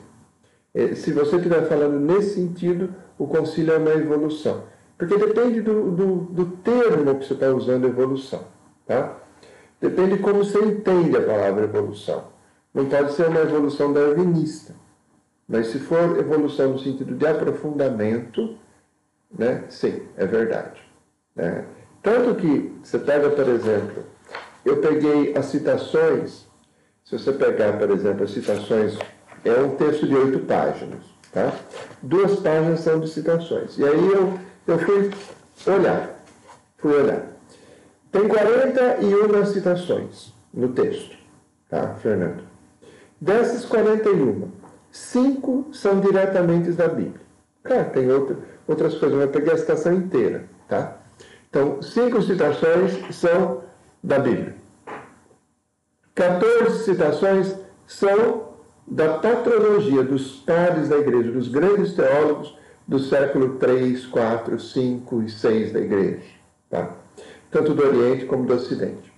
É, 0.74 0.94
se 0.94 1.10
você 1.12 1.36
estiver 1.36 1.66
falando 1.68 1.98
nesse 1.98 2.34
sentido, 2.34 2.94
o 3.18 3.26
concílio 3.26 3.72
é 3.72 3.78
uma 3.78 3.94
evolução. 3.94 4.73
Porque 4.96 5.16
depende 5.16 5.60
do, 5.60 5.90
do, 5.90 6.16
do 6.16 6.46
termo 6.58 7.18
que 7.18 7.26
você 7.26 7.34
está 7.34 7.48
usando, 7.48 7.86
evolução. 7.86 8.44
Tá? 8.86 9.16
Depende 9.80 10.16
de 10.16 10.22
como 10.22 10.44
você 10.44 10.58
entende 10.58 11.16
a 11.16 11.22
palavra 11.22 11.64
evolução. 11.64 12.24
Não 12.72 12.86
pode 12.86 13.12
ser 13.12 13.28
uma 13.28 13.40
evolução 13.40 13.92
darwinista. 13.92 14.74
Mas 15.48 15.68
se 15.68 15.78
for 15.78 16.18
evolução 16.18 16.72
no 16.72 16.78
sentido 16.78 17.14
de 17.14 17.26
aprofundamento, 17.26 18.56
né, 19.36 19.64
sim, 19.68 20.02
é 20.16 20.26
verdade. 20.26 20.80
Né? 21.34 21.64
Tanto 22.02 22.34
que 22.34 22.72
você 22.82 22.98
pega, 22.98 23.30
por 23.30 23.48
exemplo, 23.48 24.04
eu 24.64 24.78
peguei 24.78 25.36
as 25.36 25.46
citações, 25.46 26.46
se 27.04 27.18
você 27.18 27.32
pegar, 27.32 27.78
por 27.78 27.90
exemplo, 27.90 28.24
as 28.24 28.30
citações, 28.30 28.98
é 29.44 29.52
um 29.60 29.76
texto 29.76 30.06
de 30.06 30.14
oito 30.14 30.38
páginas, 30.40 31.04
tá? 31.30 31.52
Duas 32.02 32.40
páginas 32.40 32.80
são 32.80 32.98
de 32.98 33.08
citações. 33.08 33.78
E 33.78 33.84
aí 33.84 34.08
eu, 34.08 34.38
eu 34.66 34.78
fui 34.78 35.10
olhar, 35.66 36.24
fui 36.78 36.94
olhar. 36.94 37.26
Tem 38.10 38.28
41 38.28 39.46
citações 39.46 40.32
no 40.52 40.68
texto, 40.68 41.16
tá, 41.68 41.94
Fernando? 41.94 42.44
Dessas 43.20 43.64
41, 43.64 44.50
cinco 44.90 45.66
são 45.72 46.00
diretamente 46.00 46.70
da 46.72 46.88
Bíblia. 46.88 47.20
Claro, 47.62 47.90
tem 47.90 48.10
outra, 48.10 48.36
outras 48.68 48.94
coisas, 48.94 49.18
mas 49.18 49.26
eu 49.26 49.32
peguei 49.32 49.52
a 49.52 49.58
citação 49.58 49.92
inteira, 49.94 50.44
tá? 50.68 50.98
Então, 51.48 51.80
cinco 51.82 52.20
citações 52.22 53.14
são 53.14 53.62
da 54.02 54.18
Bíblia. 54.18 54.54
14 56.14 56.84
citações 56.84 57.56
são 57.86 58.54
da 58.86 59.18
patrologia 59.18 60.02
dos 60.02 60.36
padres 60.40 60.88
da 60.88 60.98
igreja, 60.98 61.32
dos 61.32 61.48
grandes 61.48 61.94
teólogos 61.94 62.56
do 62.86 62.98
século 62.98 63.56
3, 63.56 64.06
4, 64.06 64.60
5 64.60 65.22
e 65.22 65.30
6 65.30 65.72
da 65.72 65.80
igreja, 65.80 66.22
tá? 66.68 66.94
tanto 67.50 67.74
do 67.74 67.82
Oriente 67.82 68.26
como 68.26 68.46
do 68.46 68.54
Ocidente. 68.54 69.12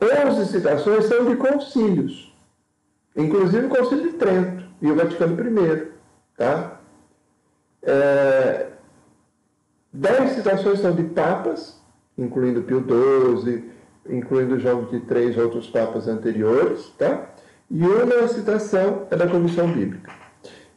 11 0.00 0.46
citações 0.46 1.04
são 1.06 1.26
de 1.26 1.36
concílios, 1.36 2.34
inclusive 3.16 3.66
o 3.66 3.68
Concílio 3.68 4.12
de 4.12 4.16
Trento 4.16 4.64
e 4.80 4.90
o 4.90 4.96
Vaticano 4.96 5.34
I. 5.34 5.88
Tá? 6.36 6.80
É, 7.82 8.68
dez 9.92 10.32
citações 10.32 10.80
são 10.80 10.94
de 10.94 11.04
papas, 11.04 11.78
incluindo 12.16 12.62
Pio 12.62 12.82
XII, 12.82 13.70
incluindo 14.08 14.58
João 14.58 14.86
XXIII 14.86 15.36
e 15.36 15.40
outros 15.40 15.68
papas 15.68 16.08
anteriores, 16.08 16.86
tá? 16.96 17.30
e 17.70 17.86
uma 17.86 18.26
citação 18.28 19.06
é 19.10 19.16
da 19.16 19.28
Comissão 19.28 19.70
Bíblica. 19.70 20.10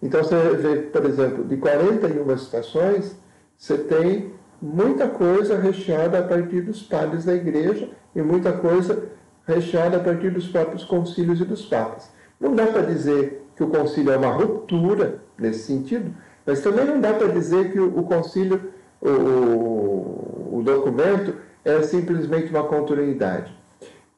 Então 0.04 0.22
você 0.22 0.36
vê, 0.58 0.76
por 0.82 1.06
exemplo, 1.06 1.46
de 1.46 1.56
41 1.56 2.38
citações, 2.38 3.16
você 3.58 3.78
tem 3.78 4.34
muita 4.62 5.08
coisa 5.08 5.58
recheada 5.58 6.20
a 6.20 6.24
partir 6.24 6.60
dos 6.62 6.84
padres 6.84 7.24
da 7.24 7.34
igreja 7.34 7.90
e 8.14 8.22
muita 8.22 8.52
coisa 8.52 9.06
recheada 9.48 9.96
a 9.96 10.00
partir 10.02 10.30
dos 10.30 10.50
próprios 10.50 10.84
concílios 10.84 11.40
e 11.40 11.46
dos 11.46 11.66
papas. 11.66 12.12
Não 12.38 12.54
dá 12.54 12.68
para 12.68 12.82
dizer 12.82 13.46
que 13.56 13.64
o 13.64 13.68
concílio 13.68 14.12
é 14.12 14.18
uma 14.18 14.34
ruptura 14.34 15.22
nesse 15.38 15.64
sentido, 15.64 16.14
mas 16.46 16.60
também 16.60 16.84
não 16.84 17.00
dá 17.00 17.14
para 17.14 17.30
dizer 17.30 17.72
que 17.72 17.80
o, 17.80 18.04
concílio, 18.04 18.74
o, 19.02 20.58
o 20.58 20.62
documento, 20.66 21.36
é 21.64 21.82
simplesmente 21.82 22.50
uma 22.50 22.64
continuidade. 22.64 23.58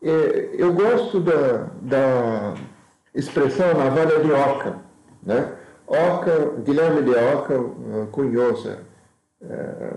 É, 0.01 0.49
eu 0.53 0.73
gosto 0.73 1.19
da, 1.19 1.69
da 1.79 2.55
expressão 3.13 3.67
navalha 3.75 4.19
de 4.19 4.31
Oca. 4.31 4.77
Né? 5.21 5.47
Oca, 5.87 6.53
Guilherme 6.63 7.03
de 7.03 7.11
Oca 7.11 7.59
uh, 7.59 8.07
cunhou, 8.11 8.53
é, 9.41 9.91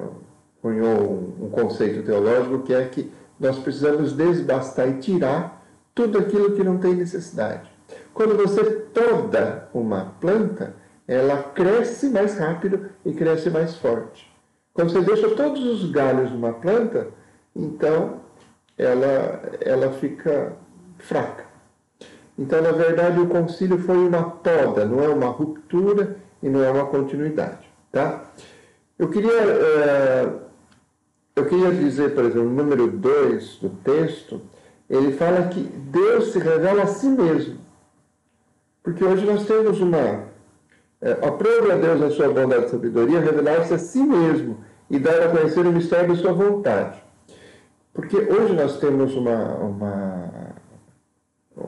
cunhou 0.61 1.35
um, 1.41 1.47
um 1.47 1.51
conceito 1.51 2.05
teológico 2.05 2.63
que 2.63 2.75
é 2.75 2.85
que 2.85 3.11
nós 3.41 3.59
precisamos 3.59 4.13
desbastar 4.13 4.89
e 4.89 4.99
tirar 4.99 5.63
tudo 5.95 6.19
aquilo 6.19 6.55
que 6.55 6.63
não 6.63 6.79
tem 6.79 6.95
necessidade. 6.95 7.71
Quando 8.13 8.37
você 8.37 8.63
poda 8.65 9.69
uma 9.73 10.13
planta, 10.21 10.75
ela 11.07 11.43
cresce 11.43 12.11
mais 12.11 12.37
rápido 12.37 12.91
e 13.05 13.13
cresce 13.13 13.49
mais 13.49 13.77
forte. 13.77 14.31
Quando 14.75 14.93
você 14.93 15.01
deixa 15.01 15.31
todos 15.35 15.65
os 15.65 15.91
galhos 15.91 16.31
de 16.31 16.37
uma 16.37 16.53
planta, 16.53 17.09
então 17.55 18.21
ela, 18.77 19.43
ela 19.61 19.93
fica 19.95 20.53
fraca. 20.99 21.48
Então, 22.39 22.63
na 22.63 22.71
verdade, 22.71 23.19
o 23.19 23.27
concílio 23.27 23.79
foi 23.79 23.97
uma 23.97 24.31
poda, 24.31 24.85
não 24.85 25.03
é 25.03 25.09
uma 25.09 25.27
ruptura 25.27 26.17
e 26.43 26.49
não 26.49 26.63
é 26.63 26.71
uma 26.71 26.87
continuidade. 26.87 27.69
Tá? 27.91 28.25
Eu 28.97 29.09
queria, 29.09 29.33
é, 29.33 30.33
eu 31.35 31.47
queria 31.47 31.73
dizer, 31.73 32.15
por 32.15 32.25
exemplo, 32.25 32.49
no 32.49 32.63
número 32.63 32.87
2 32.87 33.57
do 33.57 33.71
texto, 33.83 34.41
ele 34.89 35.13
fala 35.13 35.49
que 35.49 35.61
Deus 35.61 36.33
se 36.33 36.39
revela 36.39 36.85
a 36.85 36.87
si 36.87 37.09
mesmo. 37.09 37.59
Porque 38.83 39.05
hoje 39.05 39.27
nós 39.27 39.45
temos 39.45 39.81
uma. 39.81 40.29
É, 41.01 41.13
aprove 41.27 41.71
a 41.71 41.77
Deus 41.77 42.03
a 42.03 42.11
sua 42.11 42.29
bondade 42.29 42.67
e 42.67 42.71
sabedoria 42.71 43.21
revelar-se 43.21 43.75
a 43.75 43.79
si 43.79 44.03
mesmo 44.03 44.65
e 44.91 44.99
dar 44.99 45.23
a 45.23 45.29
conhecer 45.29 45.67
o 45.67 45.73
mistério 45.73 46.09
da 46.09 46.21
sua 46.21 46.33
vontade. 46.33 47.03
Porque 47.93 48.17
hoje 48.17 48.55
nós 48.55 48.79
temos 48.79 49.15
uma, 49.15 49.57
uma, 49.57 50.28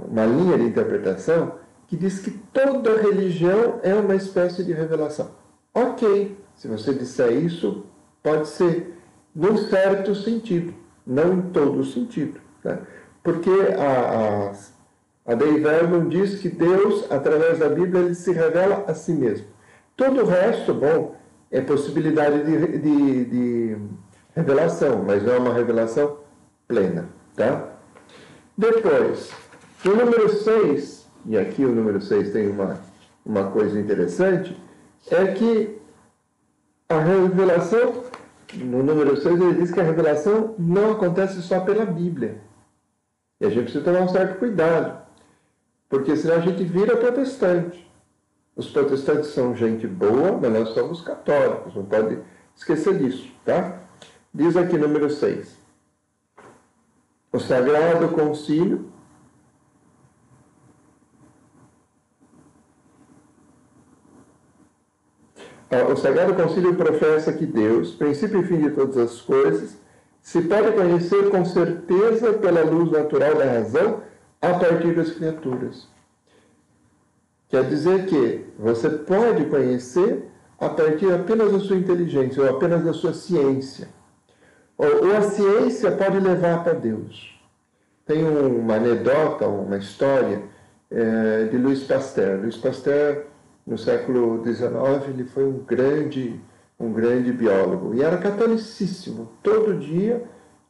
uma 0.09 0.25
linha 0.25 0.57
de 0.59 0.65
interpretação 0.65 1.55
que 1.87 1.97
diz 1.97 2.21
que 2.21 2.31
toda 2.31 3.01
religião 3.01 3.81
é 3.83 3.95
uma 3.95 4.15
espécie 4.15 4.63
de 4.63 4.73
revelação. 4.73 5.31
Ok, 5.75 6.37
se 6.55 6.69
você 6.69 6.95
disser 6.95 7.33
isso, 7.33 7.85
pode 8.23 8.49
ser 8.49 8.95
num 9.35 9.57
certo 9.57 10.15
sentido, 10.15 10.75
não 11.07 11.35
em 11.35 11.43
todo 11.51 11.85
sentido. 11.85 12.41
Né? 12.65 12.79
Porque 13.23 13.51
a, 13.51 14.53
a, 15.29 15.33
a 15.33 15.35
Dei 15.35 15.61
Verbum 15.61 16.09
diz 16.09 16.41
que 16.41 16.49
Deus, 16.49 17.11
através 17.11 17.59
da 17.59 17.69
Bíblia, 17.69 18.03
ele 18.03 18.15
se 18.15 18.33
revela 18.33 18.85
a 18.87 18.95
si 18.95 19.13
mesmo. 19.13 19.47
Todo 19.97 20.23
o 20.23 20.27
resto, 20.27 20.73
bom, 20.73 21.17
é 21.51 21.61
possibilidade 21.61 22.45
de, 22.45 22.79
de, 22.79 23.25
de 23.25 23.77
revelação, 24.35 25.05
mas 25.05 25.23
não 25.23 25.35
é 25.35 25.39
uma 25.39 25.55
revelação 25.55 26.19
plena. 26.67 27.09
Tá? 27.35 27.69
Depois, 28.57 29.31
no 29.85 29.97
número 29.97 30.29
6, 30.29 31.07
e 31.27 31.39
aqui 31.39 31.65
o 31.65 31.75
número 31.75 32.01
6 32.01 32.33
tem 32.33 32.51
uma, 32.51 32.81
uma 33.25 33.51
coisa 33.51 33.79
interessante, 33.81 34.57
é 35.11 35.33
que 35.33 35.79
a 36.89 36.99
revelação, 36.99 38.05
no 38.55 38.83
número 38.83 39.17
6, 39.17 39.41
ele 39.41 39.55
diz 39.55 39.71
que 39.71 39.81
a 39.81 39.85
revelação 39.85 40.55
não 40.59 40.93
acontece 40.93 41.41
só 41.41 41.61
pela 41.61 41.87
Bíblia. 41.87 42.43
E 43.41 43.47
a 43.47 43.49
gente 43.49 43.65
precisa 43.65 43.85
tomar 43.85 44.03
um 44.03 44.09
certo 44.09 44.39
cuidado, 44.39 45.01
porque 45.89 46.15
senão 46.15 46.37
a 46.37 46.41
gente 46.41 46.63
vira 46.65 46.97
protestante. 46.97 47.89
Os 48.55 48.69
protestantes 48.69 49.31
são 49.31 49.55
gente 49.55 49.87
boa, 49.87 50.33
mas 50.33 50.53
nós 50.53 50.69
somos 50.71 51.01
católicos, 51.01 51.75
não 51.75 51.87
pode 51.87 52.19
esquecer 52.55 52.99
disso, 52.99 53.33
tá? 53.45 53.81
Diz 54.35 54.57
aqui 54.57 54.77
número 54.77 55.09
6. 55.09 55.59
O 57.33 57.39
Sagrado 57.39 58.09
Concílio 58.09 58.90
O 65.71 65.97
Sagrado 65.97 66.35
Concílio 66.35 66.75
professa 66.75 67.33
que 67.33 67.47
Deus, 67.47 67.95
princípio 67.95 68.41
e 68.41 68.45
fim 68.45 68.61
de 68.61 68.71
todas 68.71 68.97
as 68.97 69.21
coisas, 69.21 69.77
se 70.21 70.43
pode 70.43 70.73
conhecer 70.73 71.31
com 71.31 71.45
certeza 71.45 72.33
pela 72.33 72.63
luz 72.63 72.91
natural 72.91 73.37
da 73.37 73.45
razão 73.45 74.03
a 74.43 74.55
partir 74.55 74.95
das 74.95 75.13
criaturas. 75.13 75.89
Quer 77.49 77.65
dizer 77.69 78.07
que 78.07 78.47
você 78.59 78.91
pode 78.91 79.45
conhecer 79.45 80.29
a 80.59 80.69
partir 80.69 81.13
apenas 81.13 81.53
da 81.53 81.61
sua 81.61 81.77
inteligência 81.77 82.43
ou 82.43 82.51
apenas 82.51 82.85
da 82.85 82.93
sua 82.93 83.13
ciência. 83.13 83.89
Ou, 84.77 85.17
a 85.17 85.23
ciência 85.23 85.91
pode 85.93 86.19
levar 86.21 86.65
para 86.65 86.73
Deus. 86.73 87.39
Tem 88.07 88.25
uma 88.25 88.75
anedota, 88.75 89.47
uma 89.47 89.77
história 89.77 90.43
é, 90.91 91.45
de 91.45 91.57
Louis 91.59 91.85
Pasteur. 91.85 92.41
Louis 92.41 92.57
Pasteur, 92.57 93.25
no 93.71 93.79
século 93.79 94.43
XIX, 94.45 95.09
ele 95.09 95.25
foi 95.25 95.45
um 95.45 95.61
grande, 95.61 96.41
um 96.79 96.93
grande 96.93 97.33
biólogo 97.33 97.95
e 97.95 98.03
era 98.03 98.19
catolicíssimo. 98.19 99.31
Todo 99.45 99.79
dia, 99.79 100.25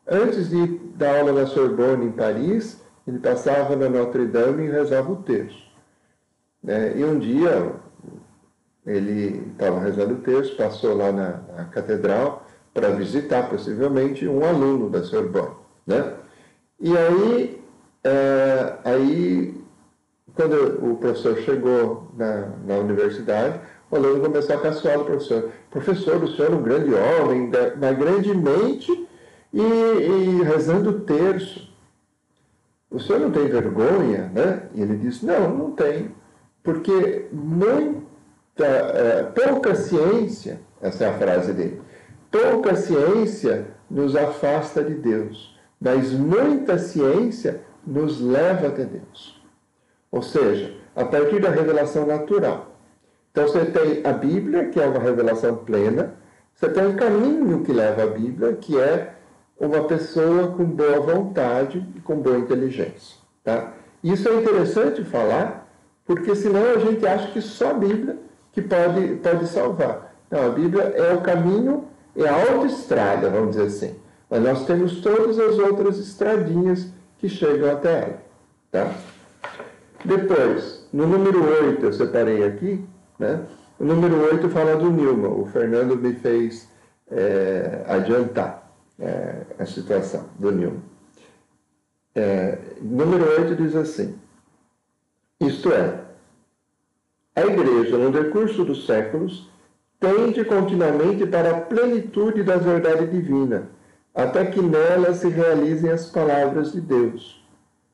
antes 0.07 0.51
de 0.51 0.79
dar 0.95 1.21
aula 1.21 1.33
na 1.33 1.47
Sorbonne 1.47 2.05
em 2.05 2.13
Paris, 2.13 2.79
ele 3.09 3.19
passava 3.19 3.75
na 3.75 3.89
Notre 3.89 4.27
Dame 4.27 4.67
e 4.67 4.71
rezava 4.71 5.11
o 5.11 5.17
texto. 5.17 5.71
É, 6.67 6.93
e 6.95 7.03
um 7.03 7.19
dia 7.19 7.73
ele 8.87 9.51
estava 9.53 9.81
rezando 9.81 10.15
o 10.15 10.19
texto, 10.19 10.57
passou 10.57 10.95
lá 10.95 11.11
na, 11.11 11.41
na 11.57 11.65
catedral, 11.65 12.47
para 12.75 12.91
visitar, 12.91 13.49
possivelmente, 13.49 14.29
um 14.29 14.45
aluno 14.45 14.91
da 14.91 15.03
Sorbonne. 15.03 15.55
Né? 15.87 16.15
E 16.79 16.97
aí, 16.97 17.63
é, 18.05 18.75
aí, 18.85 19.60
quando 20.41 20.91
o 20.91 20.97
professor 20.97 21.37
chegou 21.43 22.11
na, 22.17 22.49
na 22.67 22.77
universidade, 22.77 23.61
o 23.91 23.97
aluno 23.97 24.23
começou 24.23 24.57
a 24.57 24.61
caçoar 24.61 24.99
o 24.99 25.05
professor. 25.05 25.51
Professor, 25.71 26.25
o 26.25 26.29
senhor 26.29 26.53
é 26.53 26.55
um 26.55 26.63
grande 26.63 26.95
homem, 26.95 27.51
uma 27.77 27.93
grande 27.93 28.35
mente 28.35 29.07
e, 29.53 29.61
e 29.61 30.43
rezando 30.43 30.91
o 30.91 31.01
terço. 31.01 31.71
O 32.91 32.99
senhor 32.99 33.21
não 33.21 33.31
tem 33.31 33.49
vergonha? 33.49 34.33
Né? 34.35 34.63
E 34.75 34.81
ele 34.81 34.97
disse, 34.97 35.27
não, 35.27 35.55
não 35.55 35.73
tenho. 35.73 36.13
Porque 36.63 37.27
muita, 37.31 38.65
é, 38.65 39.23
pouca 39.25 39.75
ciência, 39.75 40.61
essa 40.81 41.05
é 41.05 41.09
a 41.09 41.19
frase 41.19 41.53
dele, 41.53 41.83
pouca 42.31 42.75
ciência 42.77 43.67
nos 43.91 44.17
afasta 44.17 44.83
de 44.83 44.95
Deus, 44.95 45.55
mas 45.79 46.13
muita 46.13 46.79
ciência 46.79 47.61
nos 47.87 48.21
leva 48.23 48.69
até 48.69 48.85
Deus. 48.85 49.40
Ou 50.11 50.23
seja, 50.23 50.75
a 50.95 51.05
partir 51.05 51.41
da 51.41 51.51
revelação 51.51 52.07
natural. 52.07 52.77
Então 53.31 53.47
você 53.47 53.65
tem 53.65 54.01
a 54.05 54.13
Bíblia, 54.13 54.69
que 54.69 54.81
é 54.81 54.87
uma 54.87 54.99
revelação 54.99 55.57
plena, 55.57 56.15
você 56.55 56.69
tem 56.69 56.87
um 56.87 56.97
caminho 56.97 57.63
que 57.63 57.73
leva 57.73 58.03
à 58.03 58.07
Bíblia, 58.07 58.55
que 58.55 58.79
é 58.79 59.15
uma 59.59 59.85
pessoa 59.85 60.49
com 60.49 60.65
boa 60.65 61.01
vontade 61.01 61.87
e 61.95 62.01
com 62.01 62.17
boa 62.17 62.39
inteligência. 62.39 63.19
Tá? 63.45 63.73
Isso 64.03 64.29
é 64.29 64.35
interessante 64.35 65.05
falar, 65.05 65.69
porque 66.05 66.35
senão 66.35 66.63
a 66.75 66.79
gente 66.79 67.07
acha 67.07 67.31
que 67.31 67.41
só 67.41 67.71
a 67.71 67.75
Bíblia 67.75 68.19
que 68.53 68.61
pode, 68.61 69.17
pode 69.17 69.47
salvar. 69.47 70.15
Não, 70.31 70.47
a 70.47 70.51
Bíblia 70.51 70.83
é 70.97 71.15
o 71.15 71.21
caminho, 71.21 71.85
é 72.17 72.29
a 72.29 72.35
autoestrada, 72.35 73.31
vamos 73.31 73.51
dizer 73.51 73.67
assim. 73.67 73.97
Mas 74.29 74.43
nós 74.43 74.67
temos 74.67 75.01
todas 75.01 75.39
as 75.39 75.59
outras 75.59 75.99
estradinhas 75.99 76.89
que 77.19 77.29
chegam 77.29 77.71
até 77.71 78.03
ela. 78.03 78.23
Tá? 78.71 78.95
Depois, 80.05 80.89
no 80.93 81.07
número 81.07 81.45
8, 81.45 81.85
eu 81.85 81.93
separei 81.93 82.45
aqui, 82.45 82.85
né? 83.19 83.45
o 83.79 83.85
número 83.85 84.17
8 84.33 84.49
fala 84.49 84.77
do 84.77 84.91
Nilma. 84.91 85.29
O 85.29 85.47
Fernando 85.47 85.97
me 85.97 86.15
fez 86.15 86.69
é, 87.11 87.85
adiantar 87.87 88.71
é, 88.99 89.43
a 89.59 89.67
situação 89.67 90.27
do 90.39 90.53
Newman. 90.53 90.83
É, 92.15 92.59
número 92.81 93.25
8 93.41 93.57
diz 93.57 93.75
assim: 93.75 94.15
Isto 95.41 95.73
é, 95.73 96.01
a 97.35 97.47
Igreja, 97.47 97.97
no 97.97 98.11
decurso 98.11 98.65
dos 98.65 98.87
séculos, 98.87 99.49
tende 99.99 100.45
continuamente 100.45 101.27
para 101.27 101.51
a 101.51 101.61
plenitude 101.61 102.43
da 102.43 102.57
verdade 102.57 103.07
divina, 103.07 103.69
até 104.15 104.45
que 104.45 104.61
nela 104.61 105.15
se 105.15 105.29
realizem 105.29 105.91
as 105.91 106.11
palavras 106.11 106.73
de 106.73 106.81
Deus. 106.81 107.43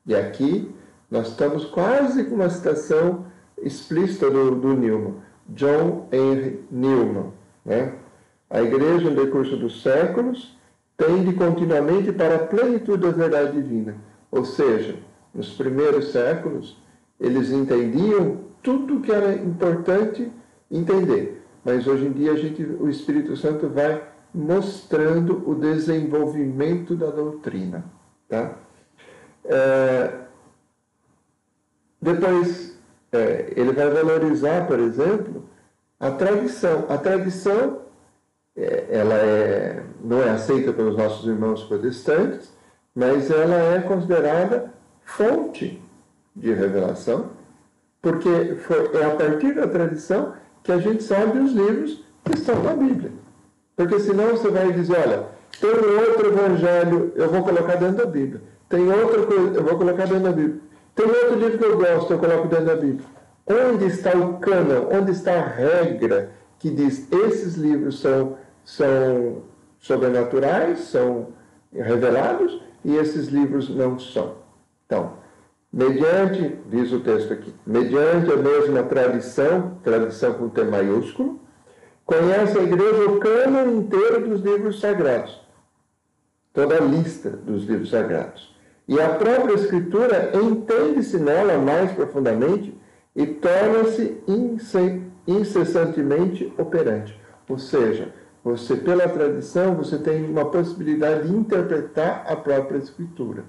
E 0.05 0.15
aqui 0.15 0.73
nós 1.09 1.29
estamos 1.29 1.65
quase 1.65 2.25
com 2.25 2.35
uma 2.35 2.49
citação 2.49 3.25
explícita 3.61 4.29
do, 4.29 4.55
do 4.55 4.73
Newman, 4.73 5.15
John 5.49 6.07
Henry 6.11 6.63
Newman. 6.69 7.31
Né? 7.65 7.93
A 8.49 8.61
Igreja, 8.61 9.09
no 9.09 9.15
decurso 9.15 9.57
dos 9.57 9.81
séculos, 9.81 10.57
tende 10.97 11.33
continuamente 11.33 12.11
para 12.11 12.35
a 12.35 12.39
plenitude 12.39 13.03
da 13.03 13.11
verdade 13.11 13.61
divina. 13.61 13.95
Ou 14.31 14.43
seja, 14.43 14.95
nos 15.33 15.53
primeiros 15.53 16.11
séculos, 16.11 16.77
eles 17.19 17.51
entendiam 17.51 18.39
tudo 18.61 18.99
que 18.99 19.11
era 19.11 19.33
importante 19.33 20.31
entender. 20.69 21.43
Mas 21.63 21.87
hoje 21.87 22.05
em 22.05 22.11
dia 22.11 22.33
a 22.33 22.35
gente, 22.35 22.63
o 22.63 22.89
Espírito 22.89 23.35
Santo 23.35 23.69
vai 23.69 24.03
mostrando 24.33 25.43
o 25.49 25.55
desenvolvimento 25.55 26.95
da 26.95 27.07
doutrina. 27.07 27.85
Tá? 28.27 28.55
É, 29.45 30.26
depois, 32.01 32.77
é, 33.11 33.53
ele 33.55 33.71
vai 33.71 33.89
valorizar, 33.89 34.67
por 34.67 34.79
exemplo, 34.79 35.43
a 35.99 36.11
tradição. 36.11 36.85
A 36.89 36.97
tradição 36.97 37.81
é, 38.55 38.85
ela 38.89 39.13
é, 39.13 39.83
não 40.03 40.21
é 40.21 40.29
aceita 40.29 40.73
pelos 40.73 40.97
nossos 40.97 41.27
irmãos 41.27 41.63
protestantes, 41.63 42.51
mas 42.95 43.29
ela 43.29 43.55
é 43.55 43.81
considerada 43.81 44.73
fonte 45.03 45.81
de 46.35 46.53
revelação, 46.53 47.29
porque 48.01 48.55
foi, 48.55 48.91
é 48.95 49.05
a 49.05 49.15
partir 49.15 49.53
da 49.53 49.67
tradição 49.67 50.33
que 50.63 50.71
a 50.71 50.77
gente 50.79 51.03
sabe 51.03 51.39
os 51.39 51.53
livros 51.53 52.03
que 52.23 52.33
estão 52.33 52.61
na 52.61 52.73
Bíblia. 52.73 53.11
Porque 53.75 53.99
senão 53.99 54.29
você 54.31 54.49
vai 54.49 54.71
dizer, 54.73 54.97
olha, 54.97 55.25
tem 55.59 55.69
outro 55.69 56.27
evangelho, 56.27 57.13
eu 57.15 57.29
vou 57.29 57.43
colocar 57.43 57.75
dentro 57.75 57.97
da 57.97 58.05
Bíblia. 58.05 58.41
Tem 58.67 58.91
outra 58.91 59.25
coisa, 59.25 59.57
eu 59.57 59.63
vou 59.63 59.77
colocar 59.77 60.05
dentro 60.05 60.23
da 60.23 60.31
Bíblia. 60.31 60.61
Tem 60.97 61.05
outro 61.05 61.35
livro 61.35 61.57
que 61.59 61.63
eu 61.63 61.77
gosto, 61.77 62.11
eu 62.11 62.19
coloco 62.19 62.47
dentro 62.47 62.65
da 62.65 62.75
Bíblia. 62.75 63.05
Onde 63.45 63.85
está 63.85 64.17
o 64.17 64.39
cânon? 64.39 64.89
Onde 64.91 65.11
está 65.11 65.31
a 65.35 65.47
regra 65.47 66.31
que 66.59 66.71
diz 66.71 67.09
esses 67.11 67.55
livros 67.55 67.99
são 68.01 68.35
são 68.65 69.43
sobrenaturais, 69.79 70.79
são 70.79 71.29
revelados, 71.71 72.61
e 72.83 72.95
esses 72.95 73.27
livros 73.27 73.69
não 73.69 73.97
são. 73.97 74.35
Então, 74.85 75.13
mediante, 75.71 76.57
diz 76.65 76.91
o 76.91 76.99
texto 76.99 77.31
aqui, 77.31 77.53
mediante 77.65 78.31
a 78.31 78.35
mesma 78.35 78.83
tradição, 78.83 79.77
tradição 79.83 80.33
com 80.33 80.49
T 80.49 80.63
maiúsculo, 80.63 81.39
conhece 82.05 82.57
a 82.57 82.63
igreja 82.63 83.09
o 83.09 83.19
cânon 83.19 83.77
inteiro 83.77 84.27
dos 84.27 84.41
livros 84.41 84.79
sagrados, 84.79 85.41
toda 86.51 86.75
a 86.75 86.81
lista 86.81 87.29
dos 87.29 87.63
livros 87.63 87.89
sagrados. 87.89 88.56
E 88.87 88.99
a 89.01 89.09
própria 89.09 89.53
Escritura 89.53 90.31
entende-se 90.33 91.17
nela 91.17 91.57
mais 91.57 91.91
profundamente 91.91 92.77
e 93.15 93.25
torna-se 93.25 94.17
incessantemente 95.27 96.53
operante. 96.57 97.19
Ou 97.49 97.57
seja, 97.57 98.13
você, 98.43 98.77
pela 98.77 99.09
tradição, 99.09 99.75
você 99.75 99.97
tem 99.97 100.23
uma 100.25 100.45
possibilidade 100.45 101.27
de 101.27 101.35
interpretar 101.35 102.25
a 102.27 102.35
própria 102.35 102.77
escritura. 102.77 103.43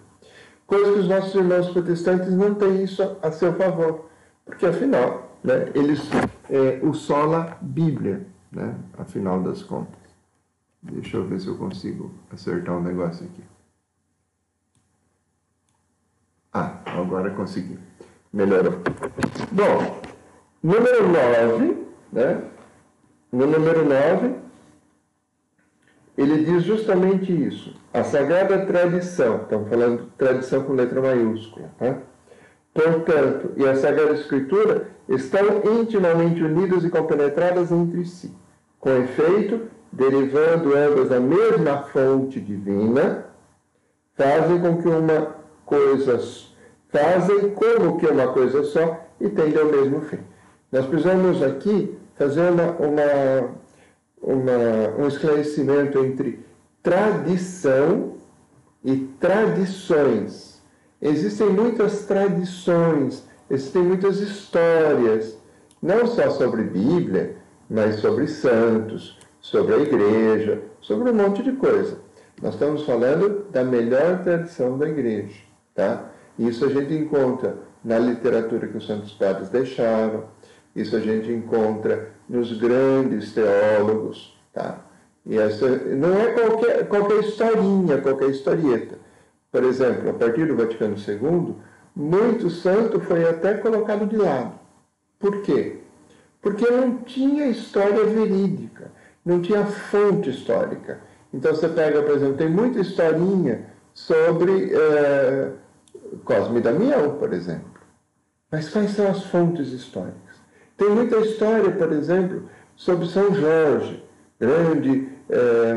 Coisa 0.66 0.92
que 0.92 0.98
os 0.98 1.08
nossos 1.08 1.34
irmãos 1.34 1.70
protestantes 1.70 2.32
não 2.32 2.54
têm 2.54 2.82
isso 2.82 3.16
a, 3.22 3.30
seu 3.30 3.54
favor, 3.54 4.06
porque 4.44 4.66
afinal, 4.66 5.38
né, 5.42 5.70
eles 5.74 6.00
é, 6.50 6.80
o 6.82 6.92
sola 6.92 7.56
Bíblia, 7.60 8.26
né, 8.50 8.74
afinal 8.98 9.40
das 9.40 9.62
contas. 9.62 9.94
Deixa 10.82 11.16
eu 11.16 11.24
ver 11.24 11.40
se 11.40 11.46
eu 11.46 11.56
consigo 11.56 12.10
acertar 12.32 12.76
um 12.76 12.82
negócio 12.82 13.24
aqui. 13.24 13.42
Ah, 16.52 16.78
agora 16.86 17.30
consegui. 17.30 17.78
Melhorou. 18.32 18.80
Bom, 19.52 20.00
número 20.62 21.08
9, 21.08 21.86
né? 22.12 22.42
No 23.30 23.46
número 23.46 23.84
9, 23.84 24.34
ele 26.16 26.44
diz 26.44 26.64
justamente 26.64 27.32
isso. 27.32 27.74
A 27.92 28.02
sagrada 28.02 28.66
tradição, 28.66 29.42
estamos 29.42 29.68
falando 29.68 30.04
de 30.04 30.10
tradição 30.12 30.64
com 30.64 30.72
letra 30.72 31.00
maiúscula, 31.00 31.70
tá? 31.78 31.98
Portanto, 32.72 33.52
e 33.56 33.66
a 33.66 33.74
Sagrada 33.74 34.12
Escritura 34.12 34.88
estão 35.08 35.62
intimamente 35.80 36.42
unidas 36.42 36.84
e 36.84 36.90
compenetradas 36.90 37.72
entre 37.72 38.04
si. 38.04 38.32
Com 38.78 38.90
efeito, 38.90 39.68
derivando 39.90 40.76
ambas 40.76 41.08
da 41.08 41.18
mesma 41.18 41.82
fonte 41.84 42.40
divina, 42.40 43.26
fazem 44.14 44.60
com 44.60 44.80
que 44.80 44.88
uma 44.88 45.37
coisa 45.68 46.18
fazem 46.88 47.50
como 47.50 47.98
que 47.98 48.06
uma 48.06 48.32
coisa 48.32 48.64
só 48.64 49.06
e 49.20 49.28
tendem 49.28 49.60
ao 49.60 49.66
mesmo 49.66 50.00
fim. 50.02 50.18
Nós 50.72 50.86
precisamos 50.86 51.42
aqui 51.42 51.96
fazer 52.16 52.50
uma, 52.50 52.70
uma 52.72 53.58
uma, 54.22 54.94
um 54.98 55.08
esclarecimento 55.08 55.98
entre 56.04 56.44
tradição 56.82 58.14
e 58.84 58.96
tradições. 59.20 60.62
Existem 61.00 61.48
muitas 61.50 62.04
tradições, 62.04 63.24
existem 63.48 63.82
muitas 63.82 64.20
histórias, 64.20 65.38
não 65.80 66.06
só 66.06 66.30
sobre 66.30 66.62
Bíblia, 66.64 67.36
mas 67.70 67.96
sobre 67.96 68.26
santos, 68.26 69.18
sobre 69.40 69.74
a 69.74 69.78
igreja, 69.78 70.60
sobre 70.80 71.10
um 71.10 71.14
monte 71.14 71.42
de 71.42 71.52
coisa. 71.52 71.98
Nós 72.42 72.54
estamos 72.54 72.84
falando 72.84 73.46
da 73.50 73.64
melhor 73.64 74.22
tradição 74.22 74.78
da 74.78 74.88
igreja, 74.88 75.40
tá? 75.78 76.10
Isso 76.36 76.64
a 76.64 76.68
gente 76.68 76.92
encontra 76.92 77.56
na 77.84 78.00
literatura 78.00 78.66
que 78.66 78.76
os 78.76 78.84
santos 78.84 79.12
padres 79.12 79.48
deixaram, 79.48 80.24
isso 80.74 80.96
a 80.96 81.00
gente 81.00 81.30
encontra 81.30 82.10
nos 82.28 82.52
grandes 82.58 83.32
teólogos, 83.32 84.36
tá? 84.52 84.80
E 85.24 85.38
essa 85.38 85.68
não 85.68 86.18
é 86.20 86.32
qualquer, 86.32 86.88
qualquer 86.88 87.20
historinha, 87.20 87.98
qualquer 87.98 88.30
historieta. 88.30 88.98
Por 89.52 89.62
exemplo, 89.62 90.10
a 90.10 90.14
partir 90.14 90.46
do 90.46 90.56
Vaticano 90.56 90.96
II, 90.96 91.54
muito 91.94 92.50
santo 92.50 92.98
foi 92.98 93.28
até 93.28 93.54
colocado 93.54 94.04
de 94.06 94.16
lado. 94.16 94.58
Por 95.18 95.42
quê? 95.42 95.76
Porque 96.42 96.68
não 96.68 96.98
tinha 96.98 97.46
história 97.46 98.04
verídica, 98.04 98.90
não 99.24 99.40
tinha 99.40 99.64
fonte 99.64 100.30
histórica. 100.30 100.98
Então 101.32 101.54
você 101.54 101.68
pega, 101.68 102.02
por 102.02 102.16
exemplo, 102.16 102.36
tem 102.36 102.48
muita 102.48 102.80
historinha 102.80 103.66
sobre 103.94 104.72
é, 104.72 105.52
Cosme 106.24 106.60
Damião, 106.60 107.16
por 107.16 107.32
exemplo. 107.32 107.78
Mas 108.50 108.68
quais 108.70 108.90
são 108.92 109.08
as 109.10 109.24
fontes 109.24 109.72
históricas? 109.72 110.36
Tem 110.76 110.88
muita 110.88 111.16
história, 111.18 111.70
por 111.72 111.92
exemplo, 111.92 112.48
sobre 112.76 113.08
São 113.08 113.34
Jorge, 113.34 114.02
grande 114.38 115.08
é, 115.28 115.74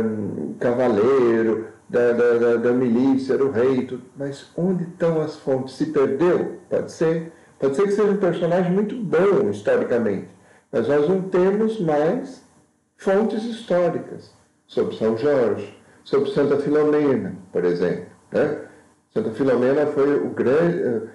cavaleiro 0.60 1.68
da, 1.90 2.14
da, 2.14 2.34
da, 2.38 2.56
da, 2.58 2.72
milícia, 2.72 3.38
do 3.38 3.52
rei, 3.52 3.86
tudo. 3.86 4.04
mas 4.16 4.50
onde 4.56 4.84
estão 4.84 5.20
as 5.22 5.36
fontes? 5.38 5.76
Se 5.76 5.88
perdeu? 5.88 6.60
Pode 6.70 6.92
ser. 6.92 7.34
Pode 7.60 7.76
ser 7.76 7.84
que 7.84 7.92
seja 7.92 8.12
um 8.12 8.18
personagem 8.18 8.72
muito 8.72 8.96
bom 8.96 9.50
historicamente, 9.50 10.30
mas 10.72 10.88
nós 10.88 11.08
não 11.08 11.22
temos 11.22 11.80
mais 11.80 12.44
fontes 12.98 13.44
históricas 13.44 14.32
sobre 14.66 14.96
São 14.96 15.18
Jorge, 15.18 15.78
sobre 16.04 16.32
Santa 16.32 16.58
Filomena, 16.58 17.36
por 17.52 17.66
exemplo. 17.66 18.06
Né? 18.32 18.62
Santa 19.14 19.32
Filomena 19.32 19.86
foi 19.88 20.16
o 20.16 20.30
grande, 20.30 21.10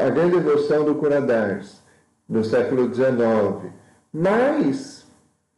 a 0.00 0.10
grande 0.10 0.40
devoção 0.40 0.84
do 0.84 0.94
Curadars 0.94 1.82
no 2.28 2.42
século 2.42 2.92
XIX. 2.92 3.72
Mas, 4.12 5.06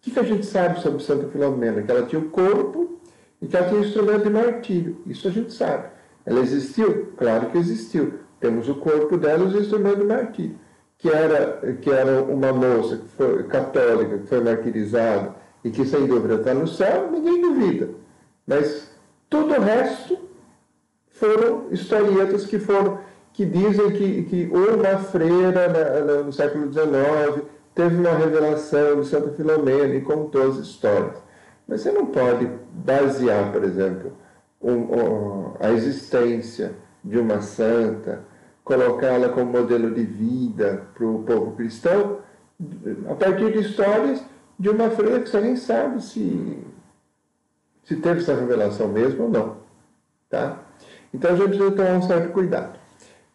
o 0.05 0.11
que 0.11 0.19
a 0.19 0.25
gente 0.25 0.45
sabe 0.45 0.81
sobre 0.81 1.03
Santa 1.03 1.29
Filomena? 1.29 1.83
Que 1.83 1.91
ela 1.91 2.07
tinha 2.07 2.21
o 2.21 2.31
corpo 2.31 2.99
e 3.41 3.47
que 3.47 3.57
ela 3.57 3.69
tinha 3.69 3.81
instrumento 3.81 4.25
de 4.25 4.31
martírio. 4.31 5.01
Isso 5.07 5.29
a 5.29 5.31
gente 5.31 5.53
sabe. 5.53 5.89
Ela 6.27 6.41
existiu? 6.41 7.13
Claro 7.17 7.51
que 7.51 7.59
existiu. 7.59 8.15
Temos 8.41 8.69
o 8.69 8.75
corpo 8.75 9.17
dela 9.17 9.45
e 9.45 9.47
os 9.47 9.55
instrumentos 9.55 9.99
de 10.01 10.05
martírio. 10.05 10.59
Que 10.99 11.09
era, 11.09 11.77
que 11.81 11.91
era 11.91 12.23
uma 12.23 12.53
moça 12.53 12.97
que 12.97 13.09
foi, 13.09 13.45
católica 13.45 14.19
que 14.19 14.27
foi 14.27 14.41
martirizada 14.41 15.35
e 15.63 15.71
que 15.71 15.85
sem 15.85 16.07
dúvida 16.07 16.37
está 16.37 16.55
no 16.55 16.67
céu, 16.67 17.11
ninguém 17.11 17.41
duvida. 17.41 17.91
Mas 18.47 18.91
todo 19.29 19.55
o 19.55 19.61
resto 19.61 20.24
foram 21.25 21.69
historietas 21.71 22.45
que 22.45 22.59
foram 22.59 22.99
que 23.33 23.45
dizem 23.45 23.91
que, 23.91 24.23
que 24.25 24.51
uma 24.53 24.99
freira 24.99 25.69
na, 25.69 26.23
no 26.23 26.33
século 26.33 26.73
XIX 26.73 27.45
teve 27.75 27.97
uma 27.97 28.13
revelação 28.13 29.01
de 29.01 29.09
Santa 29.09 29.33
Filomena 29.33 29.95
e 29.95 30.03
contou 30.03 30.49
as 30.49 30.57
histórias. 30.57 31.17
Mas 31.67 31.81
você 31.81 31.91
não 31.91 32.07
pode 32.07 32.49
basear, 32.71 33.51
por 33.51 33.65
exemplo, 33.65 34.13
um, 34.63 34.73
um, 34.73 35.55
a 35.59 35.71
existência 35.73 36.75
de 37.03 37.19
uma 37.19 37.41
santa, 37.41 38.21
colocá-la 38.63 39.31
como 39.31 39.51
modelo 39.51 39.93
de 39.93 40.05
vida 40.05 40.87
para 40.95 41.07
o 41.07 41.25
povo 41.25 41.57
cristão, 41.57 42.19
a 43.11 43.15
partir 43.15 43.53
de 43.53 43.61
histórias 43.61 44.23
de 44.59 44.69
uma 44.69 44.91
freira 44.91 45.21
que 45.21 45.29
você 45.29 45.41
nem 45.41 45.57
sabe 45.57 46.03
se, 46.03 46.59
se 47.83 47.97
teve 47.97 48.21
essa 48.21 48.35
revelação 48.35 48.89
mesmo 48.89 49.25
ou 49.25 49.31
não. 49.31 49.57
Tá? 50.31 50.61
Então 51.15 51.31
a 51.31 51.37
gente 51.37 51.49
precisa 51.51 51.71
tomar 51.71 51.93
um 51.93 52.03
certo 52.03 52.33
cuidado. 52.33 52.77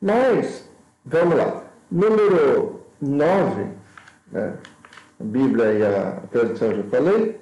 Mas, 0.01 0.69
vamos 1.05 1.37
lá. 1.37 1.63
Número 1.89 2.81
9, 3.01 3.67
né? 4.31 4.57
a 5.17 5.23
Bíblia 5.23 5.73
e 5.73 5.83
a 5.83 6.21
tradição 6.29 6.75
já 6.75 6.83
falei. 6.83 7.39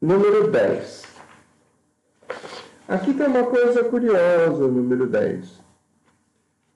Número 0.00 0.50
10. 0.50 1.02
Aqui 2.88 3.14
tem 3.14 3.26
uma 3.26 3.44
coisa 3.44 3.84
curiosa, 3.84 4.68
número 4.68 5.06
10. 5.06 5.62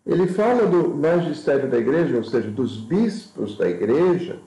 Ele 0.07 0.29
fala 0.29 0.67
do 0.67 0.95
magistério 0.95 1.69
da 1.69 1.77
igreja, 1.77 2.17
ou 2.17 2.25
seja, 2.25 2.51
dos 2.51 2.79
bispos 2.79 3.59
da 3.59 3.69
igreja, 3.69 4.39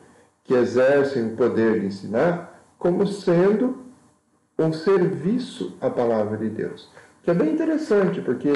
que 0.44 0.56
exercem 0.56 1.28
o 1.28 1.36
poder 1.36 1.82
de 1.82 1.88
ensinar, 1.88 2.60
como 2.80 3.06
sendo 3.06 3.78
um 4.58 4.74
serviço 4.74 5.78
à 5.80 5.90
palavra 5.90 6.38
de 6.38 6.50
Deus. 6.50 6.90
É 7.30 7.34
bem 7.34 7.54
interessante, 7.54 8.22
porque 8.22 8.52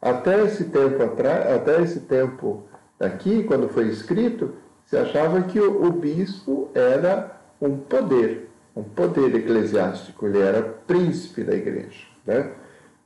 até 0.00 0.44
esse 0.44 0.64
tempo 0.64 1.02
atrás, 1.02 1.52
até 1.56 1.82
esse 1.82 2.00
tempo 2.00 2.62
aqui, 2.98 3.44
quando 3.44 3.68
foi 3.68 3.88
escrito, 3.88 4.54
se 4.86 4.96
achava 4.96 5.42
que 5.42 5.60
o, 5.60 5.84
o 5.84 5.92
bispo 5.92 6.70
era 6.72 7.38
um 7.60 7.76
poder, 7.76 8.48
um 8.74 8.82
poder 8.82 9.34
eclesiástico, 9.34 10.26
ele 10.26 10.38
era 10.38 10.62
príncipe 10.62 11.44
da 11.44 11.54
igreja. 11.54 12.06
Né? 12.24 12.50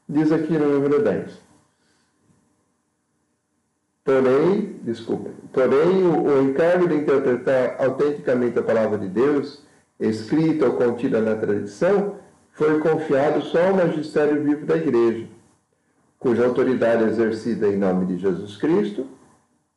Diz 0.08 0.30
aqui 0.30 0.56
no 0.56 0.68
número 0.68 1.02
10. 1.02 1.36
Porém, 4.04 4.76
desculpa, 4.84 5.30
porém 5.52 6.04
o, 6.04 6.28
o 6.28 6.42
encargo 6.42 6.86
de 6.86 6.94
interpretar 6.94 7.74
autenticamente 7.80 8.56
a 8.56 8.62
palavra 8.62 8.96
de 8.96 9.08
Deus, 9.08 9.66
escrita 9.98 10.66
ou 10.66 10.74
contida 10.74 11.20
na 11.20 11.34
tradição, 11.34 12.14
foi 12.58 12.78
confiado 12.80 13.40
só 13.40 13.68
ao 13.68 13.74
magistério 13.74 14.42
vivo 14.42 14.66
da 14.66 14.76
igreja 14.76 15.26
cuja 16.18 16.44
autoridade 16.44 17.04
é 17.04 17.06
exercida 17.06 17.68
em 17.68 17.76
nome 17.76 18.06
de 18.06 18.18
Jesus 18.18 18.56
Cristo, 18.56 19.06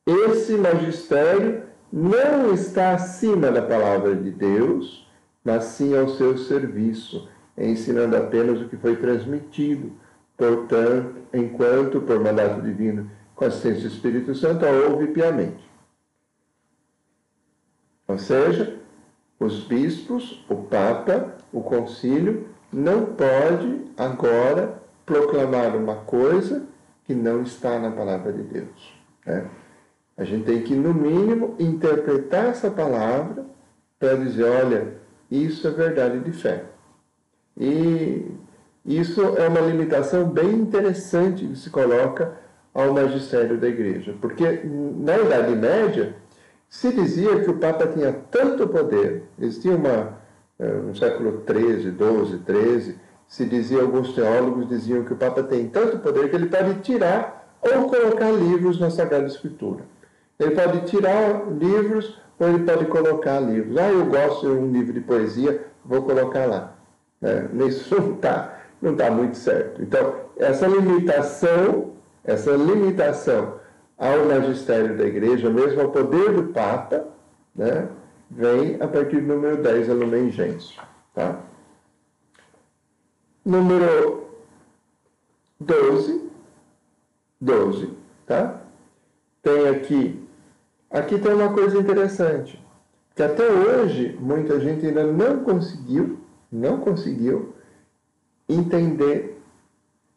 esse 0.05 0.53
magistério 0.53 1.63
não 1.93 2.53
está 2.53 2.93
acima 2.93 3.51
da 3.51 3.61
palavra 3.61 4.15
de 4.15 4.31
Deus, 4.31 5.07
mas 5.43 5.65
sim 5.65 5.95
ao 5.95 6.09
seu 6.09 6.37
serviço, 6.37 7.29
ensinando 7.57 8.17
apenas 8.17 8.59
o 8.61 8.67
que 8.67 8.77
foi 8.77 8.95
transmitido, 8.95 9.91
portanto, 10.35 11.15
enquanto, 11.33 12.01
por 12.01 12.19
mandato 12.19 12.61
divino, 12.61 13.11
com 13.35 13.45
assistência 13.45 13.81
do 13.81 13.93
Espírito 13.93 14.33
Santo, 14.33 14.65
a 14.65 14.71
ouve 14.89 15.07
piamente. 15.07 15.69
Ou 18.07 18.17
seja, 18.17 18.77
os 19.39 19.63
bispos, 19.65 20.43
o 20.49 20.55
Papa, 20.55 21.35
o 21.53 21.61
concílio, 21.61 22.50
não 22.71 23.05
pode 23.05 23.81
agora 23.97 24.75
proclamar 25.05 25.75
uma 25.75 25.95
coisa 25.95 26.63
que 27.05 27.13
não 27.13 27.41
está 27.43 27.79
na 27.79 27.91
palavra 27.91 28.31
de 28.31 28.43
Deus. 28.43 28.93
Né? 29.25 29.45
A 30.17 30.23
gente 30.23 30.45
tem 30.45 30.61
que, 30.61 30.75
no 30.75 30.93
mínimo, 30.93 31.55
interpretar 31.59 32.45
essa 32.45 32.69
palavra 32.69 33.45
para 33.99 34.15
dizer: 34.15 34.43
olha, 34.43 34.93
isso 35.29 35.67
é 35.67 35.71
verdade 35.71 36.19
de 36.19 36.31
fé. 36.31 36.65
E 37.57 38.31
isso 38.85 39.21
é 39.37 39.47
uma 39.47 39.61
limitação 39.61 40.27
bem 40.29 40.51
interessante 40.53 41.45
que 41.45 41.55
se 41.55 41.69
coloca 41.69 42.33
ao 42.73 42.93
magistério 42.93 43.57
da 43.57 43.67
igreja, 43.67 44.15
porque 44.21 44.61
na 44.63 45.17
Idade 45.17 45.55
Média 45.55 46.15
se 46.69 46.91
dizia 46.93 47.41
que 47.41 47.49
o 47.49 47.57
Papa 47.57 47.85
tinha 47.87 48.13
tanto 48.31 48.67
poder, 48.67 49.23
existia 49.39 49.75
uma, 49.75 50.17
no 50.65 50.95
século 50.95 51.43
XIII, 51.47 51.91
XII, 51.91 52.41
XIII, 52.45 52.95
se 53.27 53.45
dizia, 53.45 53.81
alguns 53.81 54.13
teólogos 54.13 54.67
diziam 54.67 55.03
que 55.03 55.13
o 55.13 55.15
Papa 55.15 55.41
tem 55.43 55.67
tanto 55.67 55.99
poder 55.99 56.29
que 56.29 56.35
ele 56.35 56.47
pode 56.47 56.75
tirar 56.81 57.47
ou 57.61 57.87
colocar 57.87 58.29
livros 58.31 58.79
na 58.79 58.89
Sagrada 58.89 59.25
Escritura. 59.25 59.83
Ele 60.37 60.51
pode 60.51 60.81
tirar 60.81 61.45
livros 61.51 62.19
ou 62.37 62.47
ele 62.47 62.63
pode 62.63 62.85
colocar 62.85 63.39
livros. 63.39 63.77
Ah, 63.77 63.89
eu 63.89 64.05
gosto 64.05 64.47
de 64.47 64.51
um 64.51 64.71
livro 64.71 64.93
de 64.93 65.01
poesia, 65.01 65.65
vou 65.85 66.01
colocar 66.01 66.45
lá. 66.45 66.75
É, 67.21 67.45
isso 67.67 67.95
não 68.01 68.15
está 68.15 68.57
não 68.81 68.95
tá 68.95 69.11
muito 69.11 69.37
certo. 69.37 69.81
Então, 69.81 70.15
essa 70.37 70.67
limitação, 70.67 71.91
essa 72.23 72.51
limitação 72.51 73.59
ao 73.97 74.25
magistério 74.25 74.97
da 74.97 75.05
igreja, 75.05 75.49
mesmo 75.49 75.81
ao 75.81 75.89
poder 75.89 76.33
do 76.33 76.45
Papa, 76.45 77.05
né, 77.55 77.87
vem 78.31 78.81
a 78.81 78.87
partir 78.87 79.21
do 79.21 79.27
número 79.35 79.61
10, 79.61 79.89
a 79.89 79.93
Lumen 79.93 80.31
Gentium. 80.31 80.83
Tá? 81.13 81.41
número 83.45 84.27
12, 85.59 86.29
12, 87.39 87.89
tá? 88.25 88.61
Tem 89.41 89.67
aqui, 89.67 90.27
aqui 90.89 91.17
tem 91.17 91.33
uma 91.33 91.51
coisa 91.53 91.77
interessante, 91.77 92.63
que 93.15 93.23
até 93.23 93.47
hoje 93.49 94.17
muita 94.19 94.59
gente 94.59 94.85
ainda 94.85 95.05
não 95.05 95.43
conseguiu, 95.43 96.19
não 96.51 96.79
conseguiu 96.79 97.53
entender 98.47 99.41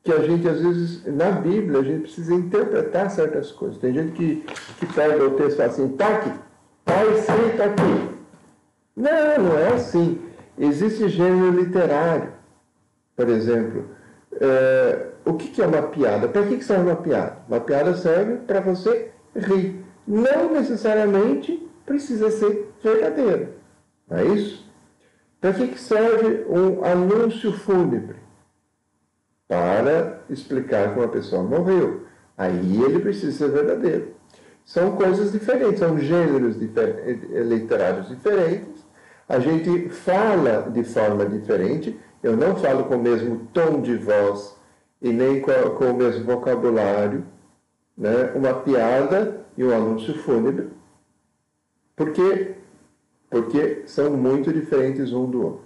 que 0.03 0.13
a 0.13 0.21
gente, 0.21 0.47
às 0.47 0.61
vezes, 0.61 1.07
na 1.07 1.31
Bíblia, 1.31 1.81
a 1.81 1.83
gente 1.83 2.03
precisa 2.03 2.35
interpretar 2.35 3.11
certas 3.11 3.51
coisas. 3.51 3.79
Tem 3.79 3.95
gente 3.95 4.13
que, 4.13 4.45
que 4.79 4.87
pega 4.93 5.25
o 5.25 5.31
texto 5.31 5.55
e 5.55 5.57
fala 5.57 5.71
assim, 5.71 5.89
tá 5.97 6.09
aqui, 6.09 6.31
tá 6.85 7.05
escrito 7.05 7.63
aqui. 7.63 8.15
Não, 8.97 9.39
não 9.43 9.59
é 9.59 9.75
assim. 9.75 10.21
Existe 10.59 11.09
gênero 11.09 11.51
literário. 11.51 12.33
Por 13.17 13.29
exemplo, 13.29 13.89
é, 14.41 15.09
o 15.25 15.35
que, 15.35 15.49
que 15.49 15.63
é 15.63 15.67
uma 15.67 15.83
piada? 15.83 16.29
Para 16.29 16.47
que, 16.47 16.59
que 16.59 16.65
serve 16.65 16.91
uma 16.91 16.97
piada? 16.97 17.39
Uma 17.49 17.61
piada 17.61 17.95
serve 17.95 18.37
para 18.47 18.61
você 18.61 19.11
rir. 19.35 19.85
Não 20.07 20.53
necessariamente 20.53 21.69
precisa 21.87 22.31
ser 22.31 22.73
verdadeira. 22.83 23.51
Não 24.09 24.19
é 24.19 24.25
isso? 24.27 24.65
Para 25.41 25.53
que, 25.53 25.69
que 25.69 25.81
serve 25.81 26.45
um 26.49 26.85
anúncio 26.85 27.53
fúnebre? 27.53 28.17
Para 29.49 30.21
explicar 30.31 30.93
que 30.93 30.99
uma 30.99 31.09
pessoa 31.09 31.43
morreu. 31.43 32.07
Aí 32.37 32.83
ele 32.83 32.99
precisa 32.99 33.33
ser 33.33 33.51
verdadeiro. 33.51 34.14
São 34.65 34.97
coisas 34.97 35.33
diferentes, 35.33 35.79
são 35.79 35.99
gêneros 35.99 36.59
difer 36.59 37.21
literários 37.47 38.09
diferentes. 38.09 38.85
A 39.29 39.39
gente 39.39 39.89
fala 39.91 40.71
de 40.71 40.83
forma 40.85 41.27
diferente, 41.27 41.99
eu 42.23 42.37
não 42.37 42.57
falo 42.57 42.85
com 42.85 42.97
o 42.97 43.03
mesmo 43.03 43.47
tom 43.53 43.81
de 43.81 43.97
voz 43.97 44.57
e 45.01 45.13
nem 45.13 45.41
com, 45.41 45.53
com 45.77 45.91
o 45.91 45.95
mesmo 45.95 46.25
vocabulário, 46.25 47.25
né? 47.97 48.33
uma 48.35 48.55
piada 48.55 49.45
e 49.57 49.65
um 49.65 49.75
anúncio 49.75 50.15
fúnebre. 50.15 50.71
Por 51.95 52.13
quê? 52.13 52.55
Porque 53.31 53.83
são 53.87 54.11
muito 54.11 54.53
diferentes 54.53 55.13
um 55.13 55.31
do 55.31 55.45
outro. 55.45 55.65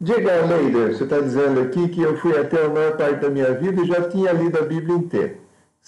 Diga, 0.00 0.46
Leider, 0.46 0.94
você 0.94 1.04
está 1.04 1.18
dizendo 1.18 1.60
aqui 1.60 1.88
que 1.88 2.00
eu 2.00 2.16
fui 2.18 2.38
até 2.38 2.64
a 2.64 2.68
maior 2.68 2.96
parte 2.96 3.20
da 3.20 3.30
minha 3.30 3.52
vida 3.54 3.82
e 3.82 3.86
já 3.86 4.08
tinha 4.08 4.32
lido 4.32 4.56
a 4.56 4.62
Bíblia 4.62 4.96
inteira, 4.96 5.36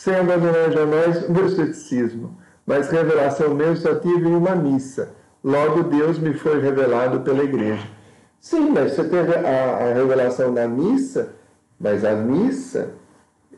sem 0.01 0.15
abandonar 0.15 0.73
jamais 0.73 1.29
o 1.29 1.31
meu 1.31 1.51
ceticismo, 1.51 2.35
mas 2.65 2.89
revelação 2.89 3.53
mesmo 3.53 3.77
só 3.77 3.95
tive 3.97 4.31
em 4.31 4.35
uma 4.35 4.57
missa. 4.57 5.11
Logo, 5.45 5.83
Deus 5.83 6.19
me 6.19 6.33
foi 6.33 6.59
revelado 6.59 7.21
pela 7.21 7.45
igreja. 7.45 7.87
Sim, 8.41 8.71
mas 8.71 8.95
você 8.95 9.05
teve 9.05 9.35
a, 9.35 9.77
a 9.77 9.93
revelação 9.93 10.51
na 10.53 10.67
missa, 10.67 11.35
mas 11.79 12.03
a 12.03 12.15
missa, 12.15 12.95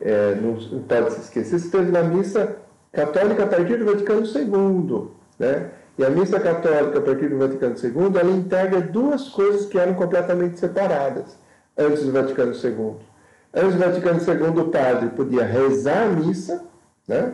é, 0.01 0.35
não, 0.35 0.55
não 0.55 0.81
pode 0.81 1.13
se 1.13 1.21
esquecer, 1.21 1.59
você 1.59 1.69
teve 1.69 1.91
na 1.93 2.03
missa 2.03 2.57
católica 2.91 3.45
a 3.45 3.47
partir 3.47 3.77
do 3.77 3.85
Vaticano 3.85 4.25
II, 4.25 5.11
né? 5.39 5.71
E 5.97 6.03
a 6.03 6.09
missa 6.09 6.41
católica, 6.41 6.99
a 6.99 7.01
partir 7.01 7.29
do 7.29 7.37
Vaticano 7.37 7.75
II, 7.81 8.19
ela 8.19 8.31
integra 8.31 8.81
duas 8.81 9.29
coisas 9.29 9.65
que 9.65 9.79
eram 9.79 9.93
completamente 9.93 10.59
separadas 10.59 11.37
antes 11.77 12.03
do 12.03 12.11
Vaticano 12.11 12.51
II. 12.51 13.12
Antes 13.53 13.75
do 13.75 13.79
Vaticano 13.79 14.19
II, 14.19 14.61
o 14.61 14.69
padre 14.69 15.09
podia 15.09 15.45
rezar 15.45 16.05
a 16.05 16.07
missa, 16.07 16.65
né? 17.07 17.33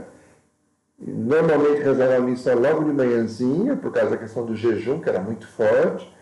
Normalmente 1.00 1.82
rezava 1.82 2.18
a 2.18 2.20
missa 2.20 2.54
logo 2.54 2.84
de 2.84 2.92
manhãzinha, 2.92 3.78
por 3.78 3.94
causa 3.94 4.12
da 4.12 4.18
questão 4.18 4.46
do 4.46 4.54
jejum, 4.54 5.00
que 5.00 5.08
era 5.08 5.22
muito 5.22 5.48
forte. 5.48 6.14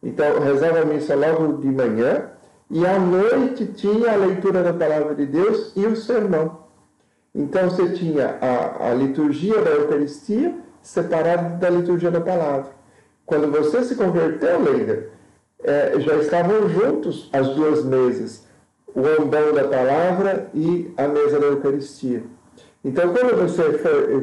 Então, 0.00 0.38
rezava 0.40 0.82
a 0.82 0.84
missa 0.84 1.16
logo 1.16 1.58
de 1.58 1.66
manhã, 1.66 2.30
e 2.70 2.86
à 2.86 2.98
noite 2.98 3.66
tinha 3.66 4.12
a 4.12 4.16
leitura 4.16 4.62
da 4.62 4.72
palavra 4.72 5.14
de 5.14 5.26
Deus 5.26 5.72
e 5.74 5.86
o 5.86 5.96
sermão. 5.96 6.62
Então, 7.34 7.68
você 7.68 7.90
tinha 7.90 8.38
a, 8.40 8.90
a 8.90 8.94
liturgia 8.94 9.60
da 9.60 9.70
Eucaristia 9.70 10.54
separado 10.80 11.58
da 11.58 11.68
liturgia 11.68 12.10
da 12.10 12.20
palavra. 12.20 12.70
Quando 13.26 13.50
você 13.50 13.82
se 13.82 13.96
converteu, 13.96 14.62
Leida, 14.62 15.08
é, 15.64 15.98
já 15.98 16.16
estavam 16.16 16.68
juntos 16.68 17.28
as 17.32 17.48
duas 17.54 17.84
mesas, 17.84 18.46
o 18.94 19.22
ombão 19.22 19.52
da 19.52 19.64
palavra 19.64 20.48
e 20.54 20.92
a 20.96 21.08
mesa 21.08 21.40
da 21.40 21.46
Eucaristia. 21.46 22.22
Então, 22.84 23.12
quando 23.12 23.36
você, 23.36 23.62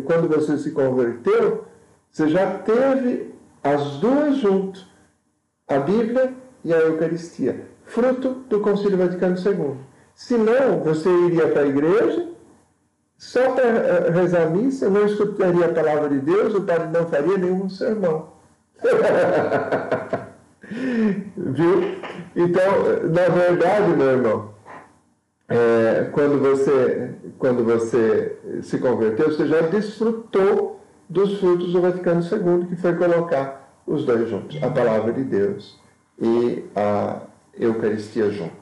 quando 0.05 0.27
você 0.27 0.58
se 0.58 0.71
converteu, 0.71 1.65
você 2.12 2.27
já 2.27 2.58
teve 2.60 3.34
as 3.63 3.97
duas 3.97 4.38
juntos, 4.38 4.88
a 5.67 5.79
Bíblia 5.79 6.34
e 6.63 6.73
a 6.73 6.77
Eucaristia, 6.77 7.65
fruto 7.86 8.29
do 8.49 8.60
Concílio 8.60 8.97
Vaticano 8.97 9.36
II. 9.38 9.77
Se 10.13 10.38
não, 10.38 10.79
você 10.79 11.10
iria 11.10 11.47
para 11.47 11.62
a 11.62 11.67
igreja, 11.67 12.27
só 13.17 13.51
para 13.51 13.63
eh, 13.63 14.10
rezar 14.12 14.43
a 14.43 14.49
missa, 14.49 14.89
não 14.89 15.05
escutaria 15.05 15.65
a 15.65 15.73
palavra 15.73 16.10
de 16.10 16.19
Deus, 16.19 16.53
o 16.55 16.62
padre 16.62 16.88
não 16.88 17.05
faria 17.08 17.38
nenhum 17.38 17.69
sermão. 17.69 18.29
Viu? 21.36 21.99
Então, 22.36 22.71
na 23.12 23.27
verdade, 23.27 23.89
meu 23.95 24.08
irmão, 24.08 24.49
é, 25.49 26.09
quando, 26.12 26.39
você, 26.39 27.15
quando 27.39 27.63
você 27.63 28.38
se 28.62 28.77
converteu, 28.77 29.31
você 29.31 29.47
já 29.47 29.62
desfrutou 29.62 30.79
dos 31.09 31.39
frutos 31.39 31.73
do 31.73 31.81
Vaticano 31.81 32.21
II, 32.21 32.67
que 32.67 32.75
foi 32.75 32.95
colocar 32.95 33.81
os 33.85 34.05
dois 34.05 34.29
juntos, 34.29 34.62
a 34.62 34.69
palavra 34.69 35.12
de 35.12 35.23
Deus 35.23 35.79
e 36.21 36.63
a 36.75 37.21
Eucaristia 37.57 38.29
junto. 38.29 38.59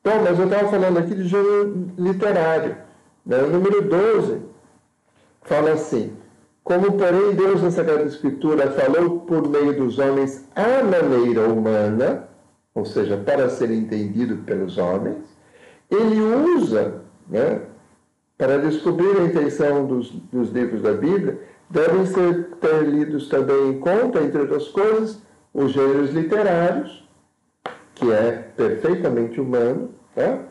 Então, 0.00 0.22
mas 0.22 0.38
eu 0.38 0.44
estava 0.44 0.68
falando 0.68 0.98
aqui 0.98 1.14
de 1.14 1.26
gênero 1.26 1.88
literário. 1.98 2.76
Né? 3.24 3.42
O 3.42 3.48
número 3.48 3.82
12 3.82 4.42
fala 5.42 5.72
assim: 5.72 6.12
Como, 6.62 6.92
porém, 6.92 7.34
Deus 7.34 7.62
na 7.62 7.70
Sagrada 7.70 8.04
Escritura 8.04 8.70
falou 8.70 9.20
por 9.20 9.48
meio 9.48 9.74
dos 9.74 9.98
homens 9.98 10.46
à 10.54 10.82
maneira 10.84 11.48
humana, 11.48 12.28
ou 12.74 12.84
seja, 12.84 13.16
para 13.16 13.48
ser 13.48 13.70
entendido 13.70 14.36
pelos 14.44 14.76
homens, 14.76 15.35
ele 15.90 16.20
usa, 16.20 17.02
né, 17.28 17.62
para 18.36 18.58
descobrir 18.58 19.16
a 19.18 19.24
intenção 19.24 19.86
dos, 19.86 20.10
dos 20.10 20.50
livros 20.50 20.82
da 20.82 20.92
Bíblia, 20.92 21.40
devem 21.70 22.06
ser 22.06 22.50
ter 22.60 22.82
lidos 22.84 23.28
também 23.28 23.70
em 23.70 23.80
conta, 23.80 24.22
entre 24.22 24.40
outras 24.40 24.68
coisas, 24.68 25.22
os 25.52 25.72
gêneros 25.72 26.10
literários, 26.10 27.08
que 27.94 28.12
é 28.12 28.32
perfeitamente 28.56 29.40
humano, 29.40 29.90
né? 30.14 30.44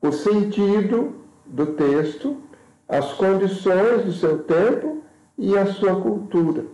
o 0.00 0.12
sentido 0.12 1.16
do 1.44 1.66
texto, 1.66 2.40
as 2.88 3.12
condições 3.14 4.04
do 4.04 4.12
seu 4.12 4.44
tempo 4.44 5.02
e 5.36 5.56
a 5.56 5.66
sua 5.66 6.00
cultura. 6.00 6.64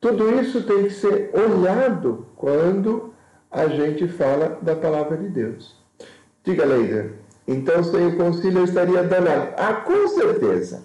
Tudo 0.00 0.38
isso 0.38 0.62
tem 0.64 0.84
que 0.84 0.90
ser 0.90 1.30
olhado 1.34 2.26
quando 2.36 3.14
a 3.50 3.66
gente 3.68 4.06
fala 4.06 4.58
da 4.60 4.76
palavra 4.76 5.16
de 5.16 5.28
Deus. 5.28 5.82
Diga, 6.44 6.64
Leida, 6.64 7.12
então 7.48 7.82
sem 7.82 8.06
o 8.06 8.16
concílio 8.16 8.60
eu 8.60 8.64
estaria 8.64 9.02
danado. 9.02 9.54
Ah, 9.56 9.74
com 9.74 10.06
certeza. 10.08 10.82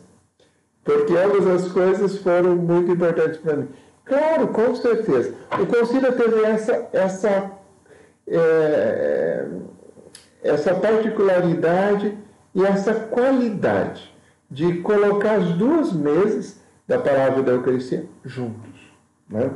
Porque 0.84 1.14
ambas 1.16 1.46
as 1.46 1.72
coisas 1.72 2.18
foram 2.20 2.56
muito 2.56 2.92
importantes 2.92 3.38
para 3.38 3.58
mim. 3.58 3.68
Claro, 4.06 4.48
com 4.48 4.74
certeza. 4.76 5.36
O 5.62 5.66
concílio 5.68 6.12
teve 6.14 6.44
essa, 6.44 6.88
essa 6.94 7.52
é, 8.26 9.46
essa 10.44 10.74
particularidade 10.76 12.18
e 12.56 12.64
essa 12.64 12.94
qualidade 12.94 14.14
de 14.50 14.82
colocar 14.82 15.36
as 15.36 15.50
duas 15.54 15.94
mesas 15.94 16.60
da 16.88 16.98
palavra 16.98 17.44
da 17.44 17.52
Eucaristia 17.52 18.06
juntos. 18.26 18.80
Né? 19.30 19.52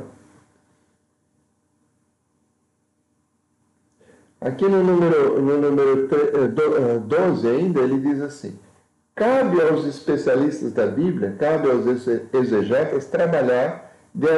Aqui 4.44 4.68
no 4.68 4.84
número, 4.84 5.40
no 5.40 5.58
número 5.58 6.06
12 6.06 7.46
eh, 7.46 7.50
eh, 7.50 7.56
ainda, 7.56 7.80
ele 7.80 7.98
diz 7.98 8.20
assim: 8.20 8.58
cabe 9.14 9.58
aos 9.62 9.86
especialistas 9.86 10.70
da 10.74 10.86
Bíblia, 10.86 11.34
cabe 11.38 11.70
aos 11.70 11.86
exegetas 12.30 13.06
trabalhar 13.06 13.90
de 14.12 14.28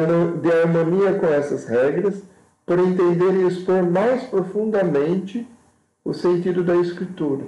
harmonia 0.52 1.14
com 1.14 1.26
essas 1.26 1.66
regras, 1.66 2.22
por 2.64 2.78
entender 2.78 3.34
e 3.34 3.48
expor 3.48 3.82
mais 3.82 4.22
profundamente 4.22 5.44
o 6.04 6.14
sentido 6.14 6.62
da 6.62 6.76
escritura. 6.76 7.42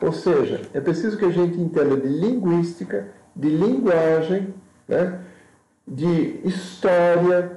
Ou 0.00 0.12
seja, 0.12 0.62
é 0.74 0.80
preciso 0.80 1.16
que 1.16 1.26
a 1.26 1.30
gente 1.30 1.60
entenda 1.60 1.96
de 1.96 2.08
linguística, 2.08 3.06
de 3.36 3.50
linguagem, 3.50 4.52
né? 4.88 5.20
de 5.86 6.40
história, 6.42 7.52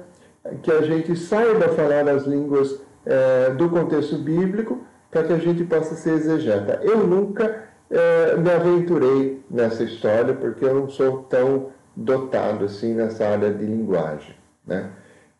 que 0.62 0.70
a 0.70 0.82
gente 0.82 1.16
saiba 1.16 1.70
falar 1.70 2.08
as 2.08 2.24
línguas 2.24 2.84
é, 3.06 3.50
do 3.50 3.68
contexto 3.68 4.16
bíblico 4.16 4.84
para 5.10 5.24
que 5.24 5.32
a 5.32 5.38
gente 5.38 5.64
possa 5.64 5.94
ser 5.94 6.14
exegeta. 6.14 6.80
Eu 6.82 7.06
nunca 7.06 7.64
é, 7.90 8.36
me 8.36 8.50
aventurei 8.50 9.44
nessa 9.50 9.84
história 9.84 10.34
porque 10.34 10.64
eu 10.64 10.74
não 10.74 10.88
sou 10.88 11.22
tão 11.24 11.70
dotado 11.96 12.64
assim 12.64 12.94
nessa 12.94 13.26
área 13.26 13.52
de 13.52 13.64
linguagem. 13.64 14.34
Né? 14.66 14.90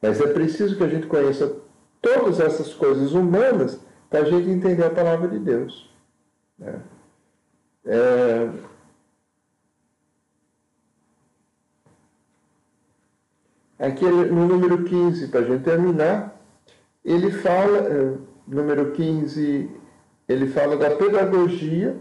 Mas 0.01 0.21
é 0.21 0.27
preciso 0.27 0.77
que 0.77 0.85
a 0.85 0.89
gente 0.89 1.07
conheça 1.07 1.57
todas 2.01 2.39
essas 2.39 2.73
coisas 2.75 3.13
humanas 3.13 3.81
para 4.09 4.21
a 4.21 4.25
gente 4.25 4.49
entender 4.49 4.85
a 4.85 4.91
palavra 4.91 5.27
de 5.29 5.39
Deus. 5.39 5.91
Né? 6.59 6.81
É... 7.87 8.51
Aqui 13.79 14.05
no 14.05 14.47
número 14.47 14.85
15, 14.85 15.29
para 15.29 15.41
a 15.41 15.45
gente 15.45 15.65
terminar, 15.65 16.41
ele 17.05 17.31
fala, 17.31 17.79
é, 17.79 18.15
número 18.47 18.93
15, 18.93 19.71
ele 20.29 20.47
fala 20.49 20.77
da 20.77 20.91
pedagogia 20.91 21.97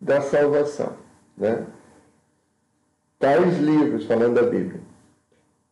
da 0.00 0.20
salvação. 0.20 0.92
Né? 1.36 1.64
Tais 3.18 3.58
livros, 3.58 4.04
falando 4.04 4.34
da 4.34 4.42
Bíblia. 4.42 4.80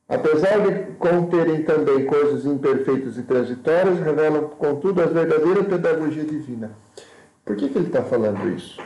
Apesar 0.09 0.61
de 0.61 0.93
conterem 0.93 1.63
também 1.63 2.07
coisas 2.07 2.45
imperfeitas 2.45 3.17
e 3.17 3.23
transitórias, 3.23 3.99
revelam, 4.01 4.49
contudo, 4.49 5.03
a 5.03 5.07
verdadeira 5.07 5.65
pedagogia 5.65 6.25
divina. 6.25 6.73
Por 7.45 7.57
que, 7.57 7.69
que 7.69 7.79
ele 7.79 7.87
está 7.87 8.03
falando 8.03 8.49
isso? 8.55 8.81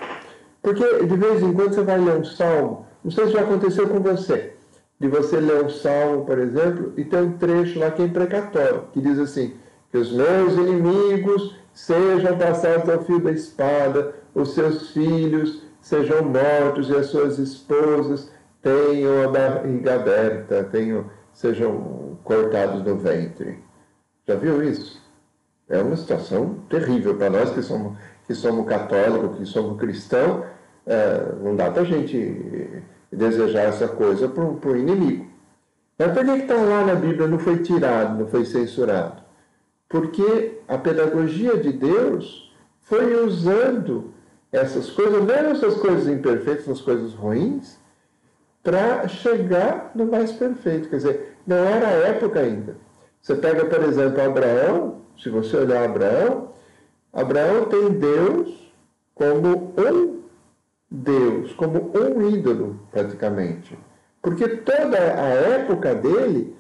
Porque 0.63 1.05
de 1.05 1.17
vez 1.17 1.43
em 1.43 1.53
quando 1.53 1.75
você 1.75 1.83
vai 1.83 1.99
ler 1.99 2.19
um 2.19 2.25
salmo, 2.25 2.87
não 3.03 3.11
sei 3.11 3.27
se 3.27 3.33
já 3.33 3.41
aconteceu 3.43 3.89
com 3.89 4.01
você, 4.01 4.53
de 4.99 5.09
você 5.09 5.39
ler 5.39 5.65
um 5.65 5.71
salmo, 5.71 6.25
por 6.25 6.39
exemplo, 6.39 6.93
e 6.97 7.05
tem 7.05 7.21
um 7.21 7.39
trecho 7.39 7.79
lá 7.79 7.91
que 7.91 8.03
é 8.03 8.05
imprecatório, 8.05 8.85
que 8.93 9.01
diz 9.01 9.19
assim: 9.19 9.55
que 9.91 9.99
os 9.99 10.13
meus 10.13 10.55
inimigos 10.55 11.57
sejam 11.73 12.37
passados 12.37 12.89
ao 12.89 13.03
fio 13.05 13.21
da 13.21 13.31
espada, 13.31 14.15
os 14.35 14.55
seus 14.55 14.91
filhos 14.91 15.63
sejam 15.81 16.23
mortos 16.23 16.91
e 16.91 16.97
as 16.97 17.07
suas 17.07 17.39
esposas 17.39 18.31
tenham 18.63 19.25
a 19.25 19.29
barriga 19.29 19.95
aberta, 19.95 20.65
tenham, 20.65 21.07
sejam 21.33 22.19
cortados 22.25 22.83
no 22.85 22.97
ventre. 22.97 23.59
Já 24.27 24.35
viu 24.35 24.63
isso? 24.63 25.01
É 25.69 25.81
uma 25.81 25.97
situação 25.97 26.57
terrível 26.69 27.17
para 27.17 27.31
nós 27.31 27.51
que 27.51 27.63
somos, 27.63 27.97
que 28.27 28.35
somos 28.35 28.67
católicos, 28.67 29.39
que 29.39 29.47
somos 29.47 29.79
cristãos. 29.79 30.45
É, 30.87 31.33
não 31.43 31.55
dá 31.55 31.71
para 31.71 31.83
a 31.83 31.85
gente 31.85 32.83
desejar 33.13 33.65
essa 33.65 33.89
coisa 33.89 34.29
para 34.29 34.45
o 34.45 34.77
inimigo. 34.77 35.27
Mas 35.99 36.13
por 36.13 36.25
que 36.25 36.31
está 36.31 36.55
lá 36.55 36.85
na 36.85 36.95
Bíblia 36.95 37.27
não 37.27 37.39
foi 37.39 37.59
tirado, 37.59 38.19
não 38.19 38.27
foi 38.29 38.45
censurado? 38.45 39.28
Porque 39.89 40.61
a 40.69 40.77
pedagogia 40.77 41.57
de 41.57 41.73
Deus 41.73 42.53
foi 42.81 43.25
usando 43.25 44.13
essas 44.53 44.91
coisas, 44.91 45.23
mesmo 45.25 45.51
essas 45.51 45.75
coisas 45.75 46.09
imperfeitas, 46.09 46.65
essas 46.65 46.81
coisas 46.81 47.15
ruins, 47.15 47.79
para 48.63 49.09
chegar 49.09 49.93
no 49.95 50.07
mais 50.07 50.33
perfeito. 50.33 50.89
Quer 50.89 50.97
dizer, 50.97 51.37
não 51.47 51.57
era 51.57 51.89
a 51.89 51.93
época 51.93 52.41
ainda. 52.41 52.77
Você 53.21 53.35
pega, 53.35 53.65
por 53.65 53.83
exemplo, 53.83 54.23
Abraão, 54.23 55.01
se 55.19 55.29
você 55.29 55.57
olhar 55.57 55.85
Abraão, 55.85 56.51
Abraão 57.13 57.65
tem 57.67 57.91
Deus 57.91 58.73
como 59.15 59.75
um 59.77 60.19
Deus, 60.91 61.53
como 61.55 61.91
um 61.95 62.31
ídolo, 62.31 62.81
praticamente. 62.91 63.79
Porque 64.23 64.49
toda 64.49 64.99
a 64.99 65.29
época 65.29 65.95
dele, 65.95 66.57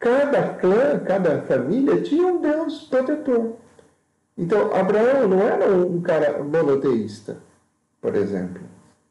cada 0.00 0.54
clã, 0.54 0.98
cada 1.06 1.42
família 1.42 2.00
tinha 2.00 2.26
um 2.26 2.40
Deus 2.40 2.82
protetor. 2.84 3.52
Então, 4.36 4.74
Abraão 4.74 5.28
não 5.28 5.42
era 5.42 5.70
um 5.70 6.00
cara 6.00 6.42
monoteísta, 6.42 7.36
por 8.00 8.16
exemplo. 8.16 8.62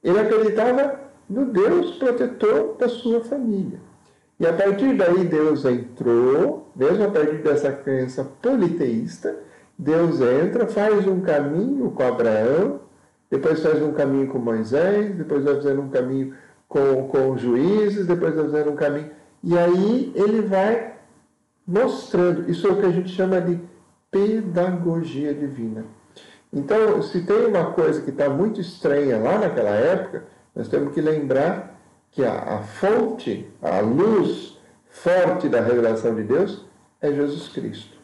Ele 0.04 0.20
acreditava 0.20 1.00
no 1.30 1.46
Deus 1.46 1.98
protetor 1.98 2.76
da 2.78 2.90
sua 2.90 3.22
família. 3.22 3.80
E 4.40 4.48
a 4.48 4.54
partir 4.54 4.96
daí 4.96 5.26
Deus 5.26 5.64
entrou, 5.66 6.72
mesmo 6.76 7.04
a 7.04 7.12
partir 7.12 7.44
dessa 7.44 7.72
crença 7.72 8.24
politeísta, 8.42 9.38
Deus 9.78 10.20
entra, 10.22 10.66
faz 10.66 11.06
um 11.06 11.22
caminho 11.22 11.92
com 11.92 12.04
Abraão, 12.04 12.80
depois 13.30 13.62
faz 13.62 13.82
um 13.84 13.92
caminho 13.92 14.28
com 14.28 14.40
Moisés, 14.40 15.16
depois 15.16 15.44
vai 15.44 15.56
fazendo 15.56 15.82
um 15.82 15.90
caminho 15.90 16.34
com, 16.68 17.08
com 17.08 17.38
juízes, 17.38 18.08
depois 18.08 18.34
vai 18.34 18.46
fazendo 18.46 18.72
um 18.72 18.76
caminho. 18.76 19.12
E 19.44 19.58
aí 19.58 20.12
ele 20.16 20.42
vai 20.42 20.94
mostrando, 21.66 22.50
isso 22.50 22.68
é 22.68 22.72
o 22.72 22.78
que 22.78 22.86
a 22.86 22.92
gente 22.92 23.10
chama 23.10 23.40
de 23.40 23.60
pedagogia 24.12 25.34
divina. 25.34 25.86
Então, 26.52 27.02
se 27.04 27.22
tem 27.22 27.46
uma 27.46 27.72
coisa 27.72 28.02
que 28.02 28.10
está 28.10 28.28
muito 28.28 28.60
estranha 28.60 29.20
lá 29.20 29.38
naquela 29.38 29.70
época, 29.70 30.26
nós 30.56 30.68
temos 30.68 30.94
que 30.94 31.02
lembrar 31.02 31.80
que 32.12 32.24
a, 32.26 32.34
a 32.34 32.64
fonte, 32.64 33.48
a 33.62 33.80
luz 33.82 34.60
forte 34.90 35.48
da 35.48 35.62
revelação 35.62 36.16
de 36.16 36.24
Deus 36.24 36.66
é 37.00 37.12
Jesus 37.14 37.50
Cristo. 37.50 37.98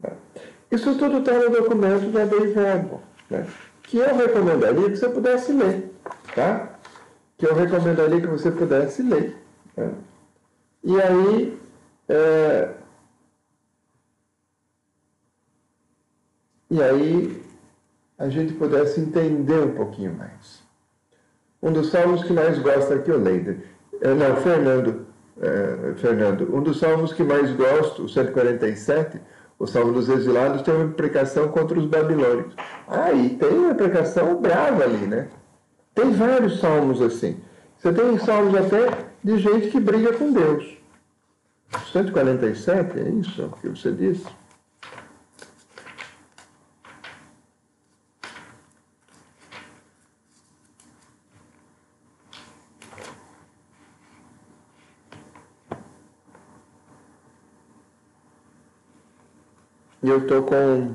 Né? 0.00 0.10
Isso 0.70 0.96
tudo 0.96 1.18
está 1.18 1.32
no 1.32 1.50
documento 1.50 2.10
da 2.10 2.24
Dei 2.24 2.46
Verbo, 2.46 3.02
né? 3.28 3.46
que 3.82 3.98
eu 3.98 4.16
recomendaria 4.16 4.90
que 4.90 4.96
você 4.96 5.08
pudesse 5.08 5.52
ler. 5.52 5.92
Tá? 6.34 6.78
Que 7.36 7.46
eu 7.46 7.54
recomendaria 7.54 8.20
que 8.22 8.26
você 8.26 8.50
pudesse 8.50 9.02
ler. 9.02 9.36
Né? 9.76 9.90
E 10.84 11.00
aí, 11.00 11.58
é, 12.10 12.68
e 16.70 16.82
aí 16.82 17.42
a 18.18 18.28
gente 18.28 18.52
pudesse 18.52 19.00
entender 19.00 19.60
um 19.60 19.74
pouquinho 19.74 20.12
mais. 20.12 20.62
Um 21.62 21.72
dos 21.72 21.90
salmos 21.90 22.22
que 22.24 22.34
mais 22.34 22.58
gosto 22.58 22.92
aqui, 22.92 23.10
o 23.10 23.18
Leide. 23.18 23.62
É, 24.02 24.12
não, 24.12 24.36
Fernando, 24.36 25.06
é, 25.40 25.94
Fernando. 25.96 26.54
Um 26.54 26.62
dos 26.62 26.78
salmos 26.78 27.14
que 27.14 27.24
mais 27.24 27.50
gosto, 27.52 28.04
o 28.04 28.08
147, 28.08 29.18
o 29.58 29.66
Salmo 29.66 29.94
dos 29.94 30.10
Exilados, 30.10 30.60
tem 30.60 30.74
uma 30.74 30.84
imprecação 30.84 31.48
contra 31.48 31.78
os 31.78 31.86
babilônicos. 31.86 32.54
Ah, 32.86 33.10
e 33.12 33.30
tem 33.30 33.48
uma 33.56 33.70
imprecação 33.70 34.38
brava 34.38 34.84
ali, 34.84 35.06
né? 35.06 35.28
Tem 35.94 36.10
vários 36.12 36.60
salmos 36.60 37.00
assim. 37.00 37.40
Você 37.78 37.90
tem 37.92 38.18
salmos 38.18 38.54
até 38.54 39.03
de 39.24 39.38
gente 39.38 39.70
que 39.70 39.80
briga 39.80 40.12
com 40.12 40.32
Deus. 40.32 40.76
147, 41.90 43.00
é 43.00 43.08
isso 43.08 43.50
que 43.60 43.68
você 43.70 43.90
disse? 43.90 44.26
E 60.02 60.08
eu 60.10 60.26
tô 60.26 60.42
com 60.42 60.94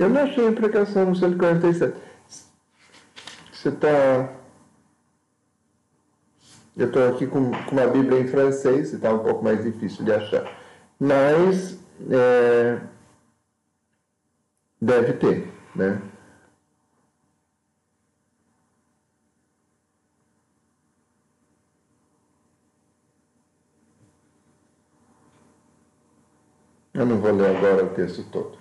Eu 0.00 0.08
não 0.08 0.22
achei 0.22 0.46
a 0.46 0.50
imprecação 0.50 1.04
no 1.04 1.14
147. 1.14 1.94
Você 3.52 3.68
está. 3.68 4.34
Eu 6.74 6.86
estou 6.86 7.06
aqui 7.06 7.26
com, 7.26 7.50
com 7.50 7.72
uma 7.72 7.86
Bíblia 7.86 8.18
em 8.18 8.26
francês, 8.26 8.94
está 8.94 9.12
um 9.12 9.18
pouco 9.18 9.44
mais 9.44 9.62
difícil 9.62 10.02
de 10.02 10.12
achar. 10.12 10.50
Mas 10.98 11.78
é, 12.10 12.80
deve 14.80 15.12
ter, 15.12 15.52
né? 15.76 16.00
Eu 26.94 27.04
não 27.04 27.20
vou 27.20 27.32
ler 27.32 27.54
agora 27.54 27.84
o 27.84 27.90
texto 27.90 28.24
todo. 28.30 28.59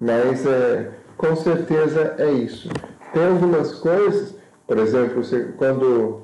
Mas 0.00 0.46
é, 0.46 0.92
com 1.18 1.36
certeza 1.36 2.14
é 2.16 2.32
isso. 2.32 2.70
Tem 3.12 3.26
algumas 3.26 3.74
coisas, 3.74 4.34
por 4.66 4.78
exemplo, 4.78 5.22
quando, 5.58 6.22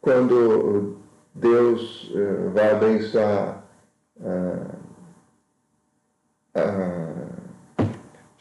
quando 0.00 0.96
Deus 1.34 2.10
uh, 2.10 2.50
vai 2.54 2.70
abençoar 2.70 3.64
uh, 4.20 4.78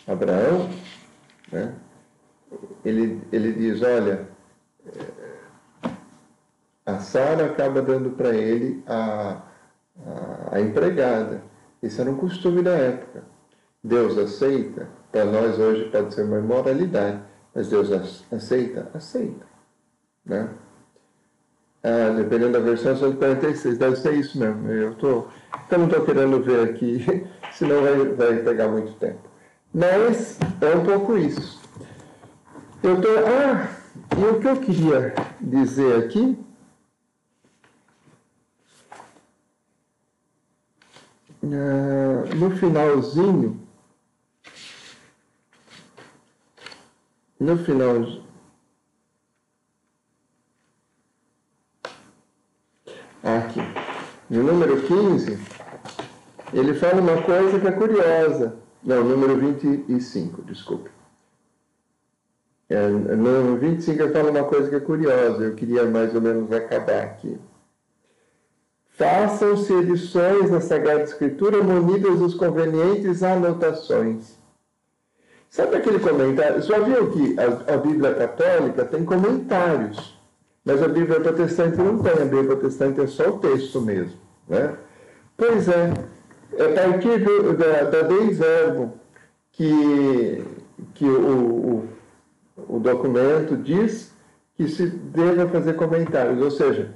Abraão, 0.08 0.70
né? 1.52 1.74
ele, 2.86 3.22
ele 3.32 3.54
diz, 3.54 3.82
olha, 3.82 4.28
a 6.86 7.00
Sara 7.00 7.48
acaba 7.48 7.82
dando 7.82 8.12
para 8.12 8.30
ele 8.30 8.84
a, 8.88 9.42
a, 10.06 10.56
a 10.56 10.62
empregada. 10.62 11.42
Isso 11.84 12.00
era 12.00 12.10
um 12.10 12.16
costume 12.16 12.62
da 12.62 12.72
época. 12.72 13.24
Deus 13.84 14.18
aceita, 14.18 14.88
para 15.12 15.26
nós 15.26 15.58
hoje 15.58 15.90
pode 15.90 16.14
ser 16.14 16.24
uma 16.24 16.40
imoralidade, 16.40 17.22
mas 17.54 17.70
Deus 17.70 17.90
aceita? 18.32 18.90
Aceita. 18.94 19.46
Né? 20.26 20.50
Ah, 21.84 22.10
dependendo 22.16 22.54
da 22.54 22.60
versão, 22.60 22.98
são 22.98 23.12
de 23.12 23.18
46, 23.18 23.78
deve 23.78 23.96
ser 23.96 24.14
isso 24.16 24.38
mesmo. 24.38 24.70
Eu, 24.70 24.96
tô, 24.96 25.28
eu 25.72 25.78
não 25.78 25.86
estou 25.86 26.04
querendo 26.04 26.44
ver 26.44 26.70
aqui, 26.70 27.26
senão 27.54 27.82
vai, 27.82 28.06
vai 28.10 28.38
pegar 28.44 28.68
muito 28.68 28.94
tempo. 28.94 29.22
Mas 29.74 30.38
é 30.60 30.76
um 30.76 30.84
pouco 30.84 31.18
isso. 31.18 31.62
Eu 32.84 33.00
tô, 33.00 33.08
ah, 33.08 33.70
e 34.18 34.26
o 34.26 34.40
que 34.40 34.48
eu 34.48 34.58
queria 34.58 35.14
dizer 35.40 36.04
aqui 36.04 36.38
ah, 41.44 42.36
no 42.36 42.52
finalzinho 42.58 43.67
no 47.40 47.58
final 47.58 47.96
aqui 53.24 53.62
no 54.30 54.44
número 54.44 54.82
15 54.84 55.58
ele 56.54 56.74
fala 56.74 57.02
uma 57.02 57.22
coisa 57.22 57.60
que 57.60 57.68
é 57.68 57.72
curiosa. 57.72 58.56
Não, 58.84 59.04
número 59.04 59.38
25, 59.38 60.44
desculpe. 60.44 60.90
É, 62.70 62.88
no 62.88 63.58
25 63.58 64.02
ele 64.02 64.14
fala 64.14 64.32
uma 64.32 64.44
coisa 64.44 64.70
que 64.70 64.76
é 64.76 64.80
curiosa 64.80 65.44
eu 65.44 65.56
queria 65.56 65.86
mais 65.86 66.14
ou 66.14 66.22
menos 66.22 66.52
acabar 66.52 67.04
aqui. 67.04 67.38
Façam-se 68.92 69.72
edições 69.74 70.50
da 70.50 70.60
Sagrada 70.60 71.04
Escritura 71.04 71.62
munidas 71.64 72.20
dos 72.20 72.34
convenientes 72.34 73.24
anotações 73.24 74.37
Sabe 75.50 75.78
aquele 75.78 76.00
comentário? 76.00 76.62
Já 76.62 76.80
viu 76.80 77.12
que 77.12 77.36
a, 77.40 77.74
a 77.74 77.78
Bíblia 77.78 78.14
Católica 78.14 78.86
tem 78.86 79.04
comentários. 79.06 80.18
Mas 80.64 80.84
a 80.84 80.88
Bíblia 80.88 81.22
protestante 81.22 81.78
não 81.78 82.00
tem, 82.00 82.12
a 82.12 82.26
Bíblia 82.26 82.44
protestante 82.44 83.00
é 83.00 83.08
só 83.08 83.30
o 83.30 83.40
texto 83.40 83.80
mesmo. 83.80 84.18
Né? 84.50 84.74
Pois 85.38 85.68
é, 85.70 85.94
é 86.58 86.66
a 86.66 86.74
partir 86.74 87.20
da, 87.58 87.84
da 87.84 88.02
Dei 88.02 88.32
Verbo 88.32 88.94
que, 89.54 90.44
que 90.94 91.06
o, 91.06 91.88
o, 92.58 92.76
o 92.76 92.80
documento 92.80 93.56
diz 93.56 94.14
que 94.56 94.68
se 94.68 94.88
deva 94.88 95.48
fazer 95.48 95.74
comentários, 95.74 96.42
ou 96.42 96.52
seja, 96.52 96.92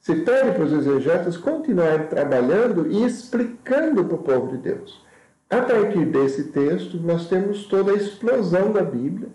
se 0.00 0.16
pede 0.16 0.52
para 0.52 0.64
os 0.64 0.72
exegetas 0.72 1.36
continuarem 1.36 2.06
trabalhando 2.08 2.90
e 2.90 3.06
explicando 3.06 4.04
para 4.04 4.14
o 4.16 4.18
povo 4.18 4.48
de 4.48 4.58
Deus. 4.58 5.03
A 5.50 5.60
partir 5.60 6.06
desse 6.06 6.44
texto, 6.44 6.98
nós 6.98 7.28
temos 7.28 7.64
toda 7.66 7.92
a 7.92 7.94
explosão 7.94 8.72
da 8.72 8.82
Bíblia 8.82 9.28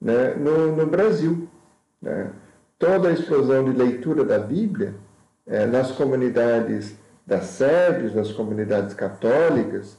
né, 0.00 0.34
no, 0.34 0.74
no 0.74 0.86
Brasil. 0.86 1.48
Né? 2.00 2.30
Toda 2.78 3.08
a 3.08 3.12
explosão 3.12 3.64
de 3.64 3.72
leitura 3.76 4.24
da 4.24 4.38
Bíblia 4.38 4.94
é, 5.46 5.66
nas 5.66 5.92
comunidades 5.92 6.96
das 7.26 7.44
sedes, 7.44 8.14
nas 8.14 8.32
comunidades 8.32 8.94
católicas, 8.94 9.96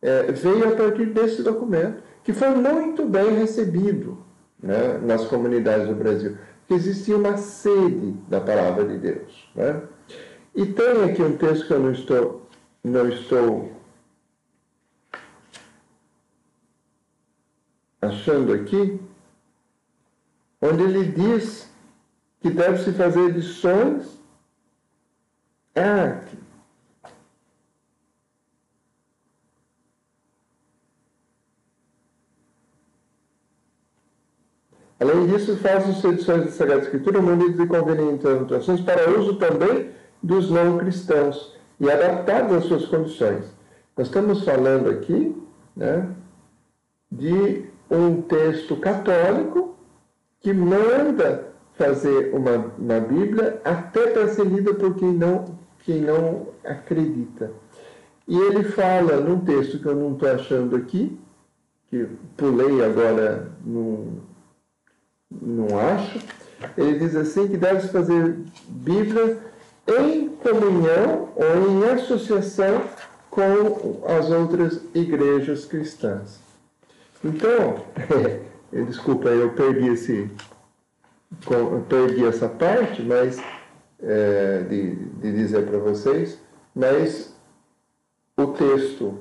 é, 0.00 0.32
veio 0.32 0.72
a 0.72 0.76
partir 0.76 1.06
desse 1.06 1.42
documento, 1.42 2.02
que 2.24 2.32
foi 2.32 2.48
muito 2.50 3.04
bem 3.06 3.36
recebido 3.36 4.18
né, 4.60 4.98
nas 5.02 5.24
comunidades 5.26 5.86
do 5.86 5.94
Brasil 5.94 6.36
que 6.72 6.74
existia 6.74 7.16
uma 7.16 7.36
sede 7.36 8.14
da 8.28 8.40
palavra 8.40 8.84
de 8.84 8.96
Deus. 8.98 9.50
Né? 9.54 9.82
E 10.54 10.66
tem 10.66 11.04
aqui 11.04 11.22
um 11.22 11.36
texto 11.36 11.66
que 11.66 11.72
eu 11.72 11.80
não 11.80 11.92
estou, 11.92 12.46
não 12.82 13.08
estou 13.08 13.70
achando 18.02 18.52
aqui, 18.52 19.00
onde 20.60 20.82
ele 20.82 21.04
diz 21.12 21.70
que 22.40 22.50
deve-se 22.50 22.92
fazer 22.92 23.28
edições. 23.28 24.20
Ah, 25.74 26.18
aqui. 26.18 26.36
Além 35.00 35.26
disso, 35.26 35.56
faz 35.56 35.88
as 35.88 36.04
edições 36.04 36.44
da 36.44 36.50
Sagrada 36.50 36.82
Escritura 36.82 37.20
munidas 37.20 37.56
de 37.56 37.66
convenientes 37.66 38.24
anotações 38.24 38.80
para 38.80 39.10
uso 39.18 39.36
também 39.36 39.90
dos 40.22 40.50
não 40.50 40.78
cristãos 40.78 41.56
e 41.80 41.90
adaptadas 41.90 42.58
às 42.58 42.64
suas 42.66 42.86
condições. 42.86 43.44
Nós 43.96 44.06
estamos 44.06 44.44
falando 44.44 44.88
aqui 44.90 45.36
né, 45.76 46.08
de 47.10 47.71
um 47.92 48.22
texto 48.22 48.76
católico 48.76 49.76
que 50.40 50.52
manda 50.52 51.52
fazer 51.74 52.34
uma, 52.34 52.72
uma 52.78 53.00
Bíblia 53.00 53.60
até 53.64 54.08
para 54.08 54.28
ser 54.28 54.46
lida 54.46 54.74
por 54.74 54.94
quem 54.94 55.12
não, 55.12 55.44
quem 55.84 56.00
não 56.00 56.48
acredita. 56.64 57.52
E 58.26 58.38
ele 58.38 58.64
fala 58.64 59.16
num 59.16 59.40
texto 59.40 59.78
que 59.78 59.86
eu 59.86 59.94
não 59.94 60.12
estou 60.12 60.30
achando 60.30 60.76
aqui, 60.76 61.18
que 61.88 62.06
pulei 62.36 62.82
agora 62.82 63.50
no, 63.64 64.22
não 65.30 65.78
acho. 65.78 66.18
Ele 66.78 66.98
diz 66.98 67.14
assim 67.14 67.48
que 67.48 67.56
deve-se 67.56 67.88
fazer 67.88 68.38
Bíblia 68.68 69.38
em 69.86 70.28
comunhão 70.28 71.28
ou 71.36 71.70
em 71.70 71.84
associação 71.90 72.82
com 73.28 74.02
as 74.06 74.30
outras 74.30 74.80
igrejas 74.94 75.64
cristãs. 75.64 76.51
Então, 77.24 77.84
desculpa, 78.86 79.28
eu 79.28 79.52
perdi 79.52 79.88
esse, 79.88 80.30
perdi 81.88 82.26
essa 82.26 82.48
parte, 82.48 83.02
mas 83.02 83.40
é, 84.00 84.64
de, 84.68 84.94
de 84.96 85.32
dizer 85.32 85.66
para 85.66 85.78
vocês, 85.78 86.38
mas 86.74 87.34
o 88.36 88.48
texto 88.48 89.18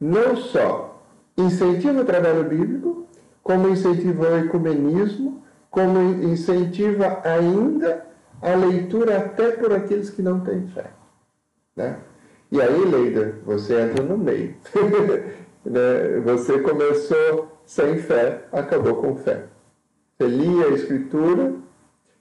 não 0.00 0.36
só 0.36 1.02
incentiva 1.36 2.00
o 2.00 2.04
trabalho 2.04 2.44
bíblico, 2.44 3.06
como 3.42 3.68
incentiva 3.68 4.30
o 4.30 4.38
ecumenismo 4.38 5.42
como 5.72 5.98
incentiva 6.22 7.20
ainda 7.24 8.06
a 8.42 8.54
leitura 8.54 9.16
até 9.16 9.52
por 9.52 9.72
aqueles 9.72 10.10
que 10.10 10.20
não 10.20 10.40
têm 10.40 10.68
fé. 10.68 10.90
Né? 11.74 11.96
E 12.52 12.60
aí, 12.60 12.84
Leida, 12.84 13.36
você 13.44 13.80
entra 13.80 14.04
no 14.04 14.18
meio. 14.18 14.54
Né? 15.64 16.20
você 16.24 16.58
começou 16.60 17.48
sem 17.64 17.98
fé, 17.98 18.44
acabou 18.52 18.96
com 18.96 19.16
fé. 19.16 19.46
Você 20.18 20.26
lia 20.26 20.66
a 20.66 20.70
Escritura 20.70 21.54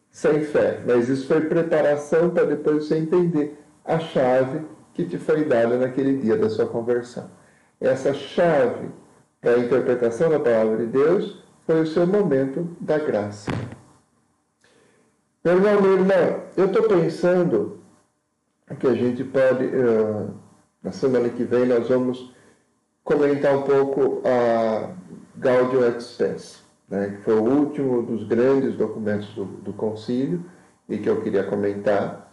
sem 0.10 0.44
fé, 0.44 0.82
mas 0.86 1.10
isso 1.10 1.28
foi 1.28 1.42
preparação 1.42 2.30
para 2.30 2.46
depois 2.46 2.86
você 2.86 2.98
entender 2.98 3.58
a 3.86 4.00
chave 4.00 4.62
que 4.94 5.06
te 5.06 5.18
foi 5.18 5.46
dada 5.46 5.78
naquele 5.78 6.18
dia 6.18 6.38
da 6.38 6.50
sua 6.50 6.66
conversão. 6.66 7.30
Essa 7.80 8.14
chave 8.14 8.90
para 9.40 9.56
a 9.56 9.60
interpretação 9.60 10.30
da 10.30 10.40
palavra 10.40 10.78
de 10.78 10.88
Deus 10.88 11.44
foi 11.66 11.82
o 11.82 11.88
seu 11.88 12.06
momento 12.06 12.68
da 12.80 12.98
graça. 12.98 13.52
Meu 15.44 15.56
irmão, 15.56 15.82
minha 15.82 15.94
irmã, 15.94 16.40
eu 16.56 16.66
estou 16.66 16.84
pensando 16.84 17.82
que 18.80 18.88
a 18.88 18.94
gente 18.94 19.24
pode, 19.24 19.66
uh, 19.66 20.34
na 20.84 20.92
semana 20.92 21.30
que 21.30 21.44
vem, 21.44 21.66
nós 21.66 21.90
vamos 21.90 22.32
comentar 23.04 23.58
um 23.58 23.64
pouco 23.64 24.22
a 24.26 24.90
Gaudium 25.36 25.88
et 25.88 26.02
Spes, 26.02 26.64
né, 26.90 27.16
que 27.18 27.24
foi 27.24 27.36
o 27.36 27.44
último 27.44 28.04
dos 28.04 28.24
grandes 28.26 28.76
documentos 28.76 29.30
do, 29.34 29.46
do 29.46 29.74
concílio 29.74 30.44
e 30.88 30.98
que 30.98 31.10
eu 31.10 31.22
queria 31.22 31.44
comentar. 31.44 32.32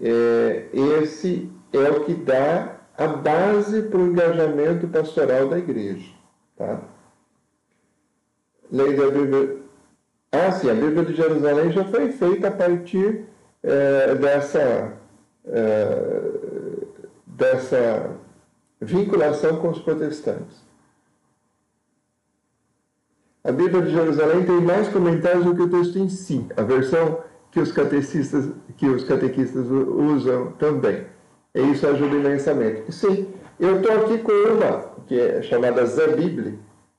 É, 0.00 0.68
esse 0.72 1.50
é 1.72 1.90
o 1.90 2.04
que 2.04 2.14
dá 2.14 2.76
a 2.96 3.06
base 3.06 3.82
para 3.82 3.98
o 3.98 4.06
engajamento 4.06 4.88
pastoral 4.88 5.48
da 5.48 5.58
igreja. 5.58 6.10
Tá? 6.56 6.80
lei 8.70 8.94
da 8.94 9.10
Bíblia. 9.10 9.56
Ah, 10.30 10.52
sim, 10.52 10.70
a 10.70 10.74
Bíblia 10.74 11.04
de 11.04 11.14
Jerusalém 11.14 11.72
já 11.72 11.84
foi 11.84 12.12
feita 12.12 12.48
a 12.48 12.50
partir 12.50 13.24
é, 13.62 14.14
dessa, 14.14 14.92
é, 15.46 16.20
dessa 17.26 18.10
vinculação 18.80 19.56
com 19.56 19.68
os 19.68 19.78
protestantes. 19.78 20.66
A 23.42 23.52
Bíblia 23.52 23.82
de 23.82 23.92
Jerusalém 23.92 24.44
tem 24.44 24.60
mais 24.60 24.88
comentários 24.88 25.44
do 25.44 25.54
que 25.54 25.62
o 25.62 25.70
texto 25.70 25.98
em 25.98 26.08
si, 26.08 26.46
a 26.56 26.62
versão 26.62 27.20
que 27.50 27.60
os 27.60 27.72
catecistas, 27.72 28.50
que 28.76 28.86
os 28.86 29.04
catequistas 29.04 29.66
usam 29.70 30.52
também. 30.52 31.06
E 31.54 31.60
isso 31.72 31.86
ajuda 31.86 32.16
imensamente. 32.16 32.92
Sim, 32.92 33.26
eu 33.58 33.80
estou 33.80 34.04
aqui 34.04 34.18
com 34.18 34.32
uma 34.32 34.98
que 35.06 35.18
é 35.18 35.42
chamada 35.42 35.86
Zé 35.86 36.08
Bíblia, 36.08 36.54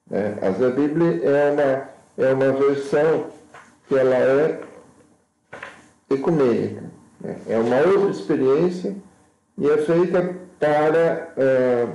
né? 0.09 0.39
A 0.41 0.51
Zé 0.51 0.71
Bíblia 0.71 1.21
é 1.23 1.51
uma, 1.51 2.27
é 2.27 2.33
uma 2.33 2.51
versão 2.53 3.27
que 3.87 3.95
ela 3.95 4.15
é 4.15 4.61
ecumênica. 6.09 6.83
Né? 7.21 7.37
É 7.47 7.57
uma 7.59 7.77
outra 7.77 8.09
experiência 8.09 8.95
e 9.57 9.69
é 9.69 9.77
feita 9.77 10.35
para 10.59 11.33
é, 11.37 11.87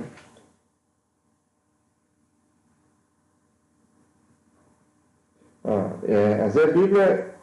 ah, 5.63 5.91
é, 6.03 6.41
a 6.43 6.49
Zé 6.49 6.67
Bíblia 6.67 7.35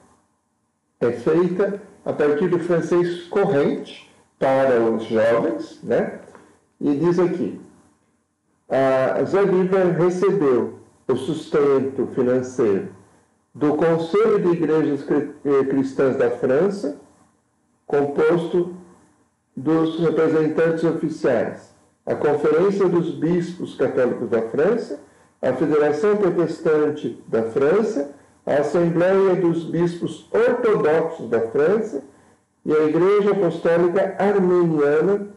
é 1.00 1.12
feita 1.12 1.82
a 2.04 2.12
partir 2.12 2.48
do 2.48 2.58
francês 2.58 3.24
corrente 3.28 4.12
para 4.38 4.80
os 4.80 5.04
jovens, 5.04 5.80
né? 5.82 6.20
E 6.80 6.96
diz 6.96 7.18
aqui, 7.18 7.60
a 8.68 9.22
Zé 9.24 9.44
Bíblia 9.44 9.92
recebeu 9.92 10.80
o 11.06 11.16
sustento 11.16 12.08
financeiro 12.08 12.88
do 13.54 13.76
Conselho 13.76 14.40
de 14.40 14.48
Igrejas 14.48 15.04
eh, 15.10 15.64
Cristãs 15.64 16.16
da 16.16 16.30
França, 16.30 16.98
composto 17.86 18.74
dos 19.56 19.98
representantes 20.00 20.84
oficiais, 20.84 21.74
a 22.06 22.14
Conferência 22.14 22.88
dos 22.88 23.10
Bispos 23.14 23.74
Católicos 23.74 24.28
da 24.28 24.42
França, 24.42 25.00
a 25.40 25.52
Federação 25.52 26.16
Protestante 26.16 27.22
da 27.28 27.42
França, 27.44 28.14
a 28.46 28.54
Assembleia 28.54 29.36
dos 29.36 29.64
Bispos 29.64 30.28
Ortodoxos 30.32 31.28
da 31.28 31.40
França 31.48 32.02
e 32.64 32.72
a 32.72 32.84
Igreja 32.84 33.32
Apostólica 33.32 34.16
Armeniana, 34.18 35.28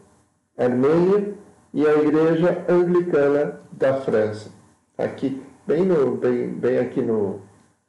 Armênia, 0.56 1.34
e 1.76 1.86
a 1.86 1.94
Igreja 1.94 2.64
Anglicana 2.70 3.60
da 3.70 4.00
França. 4.00 4.50
Aqui, 4.96 5.42
bem, 5.66 5.84
no, 5.84 6.16
bem, 6.16 6.48
bem 6.48 6.78
aqui 6.78 7.02
no, 7.02 7.42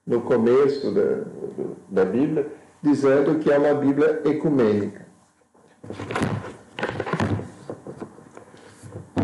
no 0.05 0.19
começo 0.23 0.91
da, 0.91 1.23
da 1.88 2.03
Bíblia, 2.03 2.47
dizendo 2.82 3.39
que 3.39 3.49
é 3.49 3.57
uma 3.57 3.73
Bíblia 3.73 4.23
ecumênica. 4.25 5.06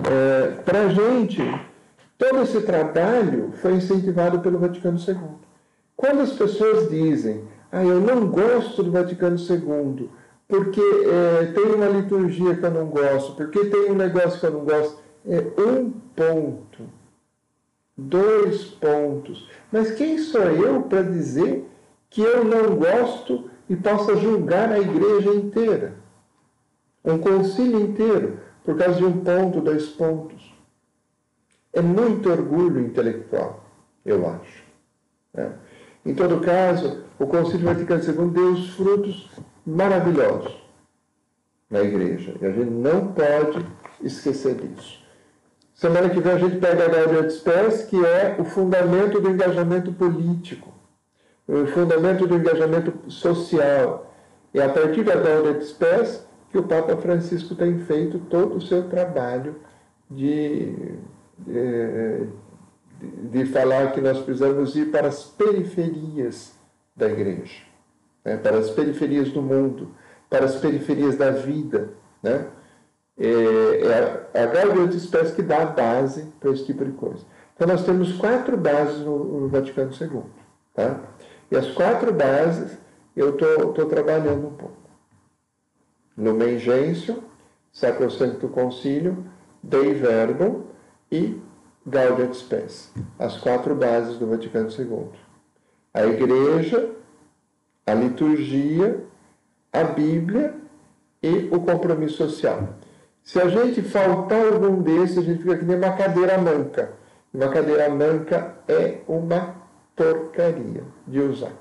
É, 0.10 0.52
Para 0.64 0.82
a 0.82 0.90
gente, 0.90 1.42
todo 2.18 2.42
esse 2.42 2.62
trabalho 2.62 3.52
foi 3.62 3.74
incentivado 3.74 4.40
pelo 4.40 4.60
Vaticano 4.60 4.98
II. 4.98 5.18
Quando 5.96 6.22
as 6.22 6.34
pessoas 6.34 6.90
dizem, 6.90 7.44
ah, 7.72 7.84
eu 7.84 8.00
não 8.00 8.28
gosto 8.28 8.84
do 8.84 8.92
Vaticano 8.92 9.38
II, 9.38 10.10
porque 10.48 10.82
é, 10.82 11.46
tem 11.54 11.66
uma 11.74 11.88
liturgia 11.88 12.56
que 12.56 12.64
eu 12.64 12.72
não 12.72 12.86
gosto, 12.88 13.36
porque 13.36 13.66
tem 13.66 13.92
um 13.92 13.96
negócio 13.96 14.40
que 14.40 14.46
eu 14.46 14.52
não 14.52 14.66
gosto. 14.66 15.02
É 15.26 15.40
um 15.60 15.90
ponto, 16.16 16.84
dois 17.98 18.66
pontos. 18.66 19.50
Mas 19.72 19.92
quem 19.92 20.18
sou 20.18 20.44
eu 20.44 20.84
para 20.84 21.02
dizer 21.02 21.66
que 22.10 22.22
eu 22.22 22.44
não 22.44 22.76
gosto 22.76 23.50
e 23.70 23.76
possa 23.76 24.16
julgar 24.18 24.72
a 24.72 24.80
igreja 24.80 25.34
inteira? 25.34 26.03
Um 27.04 27.18
concílio 27.18 27.82
inteiro, 27.82 28.40
por 28.64 28.78
causa 28.78 28.98
de 28.98 29.06
um 29.06 29.20
ponto, 29.20 29.62
dois 29.62 29.88
pontos. 29.88 30.54
É 31.74 31.82
muito 31.82 32.30
orgulho 32.30 32.80
intelectual, 32.80 33.64
eu 34.06 34.28
acho. 34.30 34.64
Né? 35.34 35.52
Em 36.06 36.14
todo 36.14 36.42
caso, 36.42 37.04
o 37.18 37.26
Concílio 37.26 37.66
Vaticano 37.66 38.04
II 38.04 38.30
deu 38.32 38.52
os 38.52 38.70
frutos 38.76 39.30
maravilhosos 39.66 40.62
na 41.70 41.82
igreja. 41.82 42.36
E 42.42 42.46
a 42.46 42.52
gente 42.52 42.70
não 42.70 43.14
pode 43.14 43.66
esquecer 44.02 44.56
disso. 44.56 45.02
Semana 45.74 46.10
que 46.10 46.20
vem 46.20 46.34
a 46.34 46.38
gente 46.38 46.58
pega 46.58 46.86
a 46.86 46.88
Gaudium 46.88 47.30
Spes, 47.30 47.84
que 47.86 48.06
é 48.06 48.36
o 48.38 48.46
fundamento 48.46 49.20
do 49.20 49.30
engajamento 49.30 49.92
político, 49.92 50.72
o 51.48 51.66
fundamento 51.68 52.28
do 52.28 52.36
engajamento 52.36 53.10
social. 53.10 54.14
E 54.54 54.62
a 54.62 54.70
partir 54.70 55.04
da 55.04 55.16
Gaudium 55.16 55.60
Spes 55.62 56.24
que 56.54 56.60
o 56.60 56.64
Papa 56.64 56.96
Francisco 56.98 57.56
tem 57.56 57.80
feito 57.80 58.20
todo 58.30 58.58
o 58.58 58.62
seu 58.62 58.88
trabalho 58.88 59.56
de, 60.08 60.72
de, 61.40 62.28
de 63.32 63.46
falar 63.48 63.92
que 63.92 64.00
nós 64.00 64.20
precisamos 64.20 64.76
ir 64.76 64.92
para 64.92 65.08
as 65.08 65.24
periferias 65.24 66.54
da 66.96 67.10
igreja, 67.10 67.64
né? 68.24 68.38
para 68.38 68.60
as 68.60 68.70
periferias 68.70 69.32
do 69.32 69.42
mundo, 69.42 69.96
para 70.30 70.46
as 70.46 70.56
periferias 70.58 71.18
da 71.18 71.32
vida. 71.32 71.90
Né? 72.22 72.46
É, 73.18 74.30
é 74.36 74.44
a 74.44 74.46
Gaudium 74.46 74.86
et 74.86 75.00
Spes 75.00 75.32
que 75.32 75.42
dá 75.42 75.64
a 75.64 75.66
base 75.66 76.28
para 76.40 76.52
esse 76.52 76.68
tipo 76.68 76.86
de 76.86 76.92
coisa. 76.92 77.26
Então 77.56 77.68
nós 77.68 77.84
temos 77.84 78.14
quatro 78.14 78.56
bases 78.56 79.00
no, 79.00 79.42
no 79.42 79.48
Vaticano 79.48 79.90
II. 80.00 80.22
Tá? 80.76 81.00
E 81.50 81.58
as 81.58 81.72
quatro 81.72 82.14
bases 82.14 82.78
eu 83.16 83.32
estou 83.32 83.88
trabalhando 83.88 84.48
um 84.48 84.54
pouco. 84.54 84.83
Lumen 86.18 86.60
Gentium, 86.60 87.24
Sacrosancto 87.72 88.48
Concílio, 88.48 89.26
Dei 89.62 89.94
Verbum 89.94 90.64
e 91.12 91.42
Gaudium 91.86 92.26
et 92.26 92.34
Spes. 92.34 92.92
As 93.18 93.38
quatro 93.38 93.76
bases 93.76 94.18
do 94.18 94.28
Vaticano 94.28 94.70
II 94.70 95.10
a 95.94 96.06
igreja, 96.06 96.90
a 97.86 97.94
liturgia, 97.94 99.04
a 99.72 99.84
Bíblia 99.84 100.56
e 101.22 101.50
o 101.52 101.60
compromisso 101.62 102.18
social. 102.18 102.70
Se 103.22 103.40
a 103.40 103.48
gente 103.48 103.82
faltar 103.82 104.46
algum 104.46 104.82
desses, 104.82 105.20
a 105.20 105.22
gente 105.22 105.44
fica 105.44 105.58
que 105.58 105.66
nem 105.66 105.78
uma 105.78 105.96
cadeira 105.96 106.38
manca. 106.38 106.94
Uma 107.34 107.50
cadeira 107.50 107.90
manca 107.90 108.56
é 108.68 109.02
uma 109.08 109.56
porcaria 109.96 110.84
de 111.08 111.20
usar. 111.20 111.54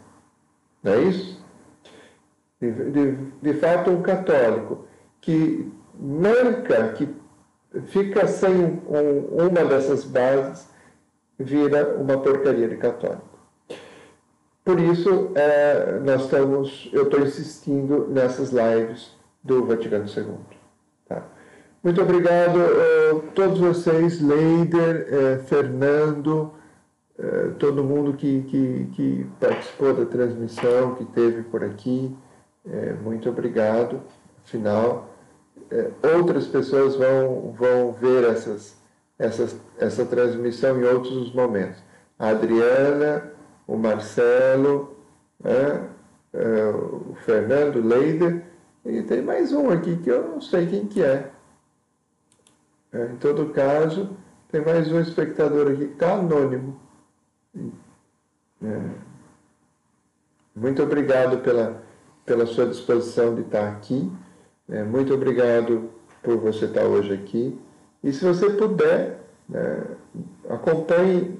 Não 0.82 0.92
é 0.92 1.03
isso? 1.03 1.41
De, 2.62 2.90
de, 2.92 3.16
de 3.42 3.54
fato, 3.54 3.90
um 3.90 4.02
católico 4.02 4.86
que 5.20 5.68
manca, 5.98 6.92
que 6.92 7.08
fica 7.86 8.28
sem 8.28 8.54
um, 8.54 9.46
uma 9.48 9.64
dessas 9.64 10.04
bases, 10.04 10.68
vira 11.36 11.96
uma 11.96 12.18
porcaria 12.18 12.68
de 12.68 12.76
católico. 12.76 13.32
Por 14.64 14.78
isso, 14.78 15.32
é, 15.34 15.98
nós 16.04 16.22
estamos, 16.22 16.88
eu 16.92 17.02
estou 17.02 17.20
insistindo 17.20 18.06
nessas 18.08 18.50
lives 18.50 19.10
do 19.42 19.66
Vaticano 19.66 20.04
II. 20.04 20.36
Tá? 21.08 21.24
Muito 21.82 22.00
obrigado 22.00 22.60
a 22.60 23.32
todos 23.34 23.58
vocês, 23.58 24.20
Leider, 24.20 25.08
é, 25.12 25.38
Fernando, 25.38 26.52
é, 27.18 27.48
todo 27.58 27.82
mundo 27.82 28.12
que, 28.12 28.42
que, 28.42 28.88
que, 28.94 29.26
participou 29.40 29.92
da 29.92 30.06
transmissão, 30.06 30.94
que 30.94 31.02
esteve 31.02 31.42
por 31.42 31.64
aqui. 31.64 32.16
É, 32.66 32.92
muito 32.94 33.28
obrigado. 33.28 34.00
Afinal, 34.44 35.08
é, 35.70 35.90
outras 36.16 36.46
pessoas 36.46 36.96
vão, 36.96 37.52
vão 37.52 37.92
ver 37.92 38.24
essas, 38.24 38.76
essas, 39.18 39.56
essa 39.78 40.04
transmissão 40.04 40.80
em 40.80 40.84
outros 40.84 41.32
momentos. 41.32 41.82
A 42.18 42.28
Adriana, 42.28 43.32
o 43.66 43.76
Marcelo, 43.76 44.96
né? 45.42 45.88
É, 46.34 46.70
o 46.70 47.14
Fernando 47.26 47.86
Leider, 47.86 48.42
e 48.86 49.02
tem 49.02 49.20
mais 49.20 49.52
um 49.52 49.70
aqui 49.70 49.96
que 49.98 50.10
eu 50.10 50.28
não 50.28 50.40
sei 50.40 50.66
quem 50.66 50.86
que 50.86 51.02
é. 51.02 51.30
é 52.90 53.04
em 53.04 53.16
todo 53.16 53.52
caso, 53.52 54.16
tem 54.50 54.64
mais 54.64 54.90
um 54.90 54.98
espectador 54.98 55.70
aqui 55.70 55.88
que 55.88 55.92
está 55.92 56.14
anônimo. 56.14 56.80
É. 58.62 58.80
Muito 60.54 60.82
obrigado 60.82 61.42
pela, 61.42 61.82
pela 62.24 62.46
sua 62.46 62.66
disposição 62.66 63.34
de 63.34 63.42
estar 63.42 63.68
aqui. 63.68 64.10
É, 64.68 64.82
muito 64.82 65.12
obrigado 65.12 65.90
por 66.22 66.36
você 66.38 66.66
estar 66.66 66.84
hoje 66.84 67.12
aqui. 67.12 67.58
E 68.02 68.12
se 68.12 68.24
você 68.24 68.50
puder, 68.50 69.20
né, 69.48 69.84
acompanhe 70.48 71.38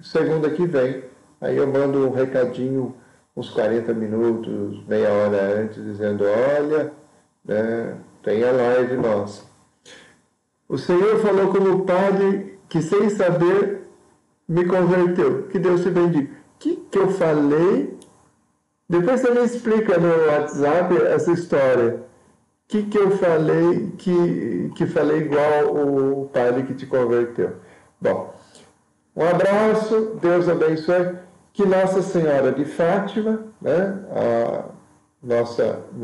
segunda 0.00 0.50
que 0.50 0.66
vem 0.66 1.04
Aí 1.44 1.58
eu 1.58 1.66
mando 1.66 2.06
um 2.08 2.10
recadinho 2.10 2.94
uns 3.36 3.50
40 3.50 3.92
minutos, 3.92 4.82
meia 4.88 5.12
hora 5.12 5.60
antes, 5.60 5.84
dizendo, 5.84 6.24
olha, 6.24 6.90
né, 7.44 7.98
tem 8.22 8.42
a 8.42 8.50
live 8.50 8.96
nossa. 8.96 9.42
O 10.66 10.78
Senhor 10.78 11.20
falou 11.20 11.48
como 11.52 11.84
padre 11.84 12.58
que 12.66 12.80
sem 12.80 13.10
saber 13.10 13.82
me 14.48 14.64
converteu. 14.64 15.42
Que 15.48 15.58
Deus 15.58 15.82
te 15.82 15.90
bendiga. 15.90 16.30
O 16.30 16.58
que, 16.58 16.76
que 16.76 16.98
eu 16.98 17.08
falei? 17.10 17.93
Depois 18.88 19.20
você 19.20 19.30
me 19.30 19.44
explica 19.44 19.98
no 19.98 20.26
WhatsApp 20.26 20.96
essa 21.06 21.32
história. 21.32 22.02
O 22.64 22.68
que, 22.68 22.82
que 22.84 22.98
eu 22.98 23.12
falei 23.18 23.92
que, 23.98 24.72
que 24.74 24.86
falei 24.86 25.18
igual 25.18 25.74
o 25.74 26.28
padre 26.32 26.64
que 26.64 26.74
te 26.74 26.86
converteu? 26.86 27.56
Bom, 28.00 28.34
um 29.16 29.26
abraço, 29.26 30.18
Deus 30.20 30.48
abençoe 30.48 31.16
que 31.52 31.64
Nossa 31.64 32.02
Senhora 32.02 32.50
de 32.50 32.64
Fátima, 32.64 33.44
né, 33.60 34.04
a 34.10 34.64
nossa 35.22 35.84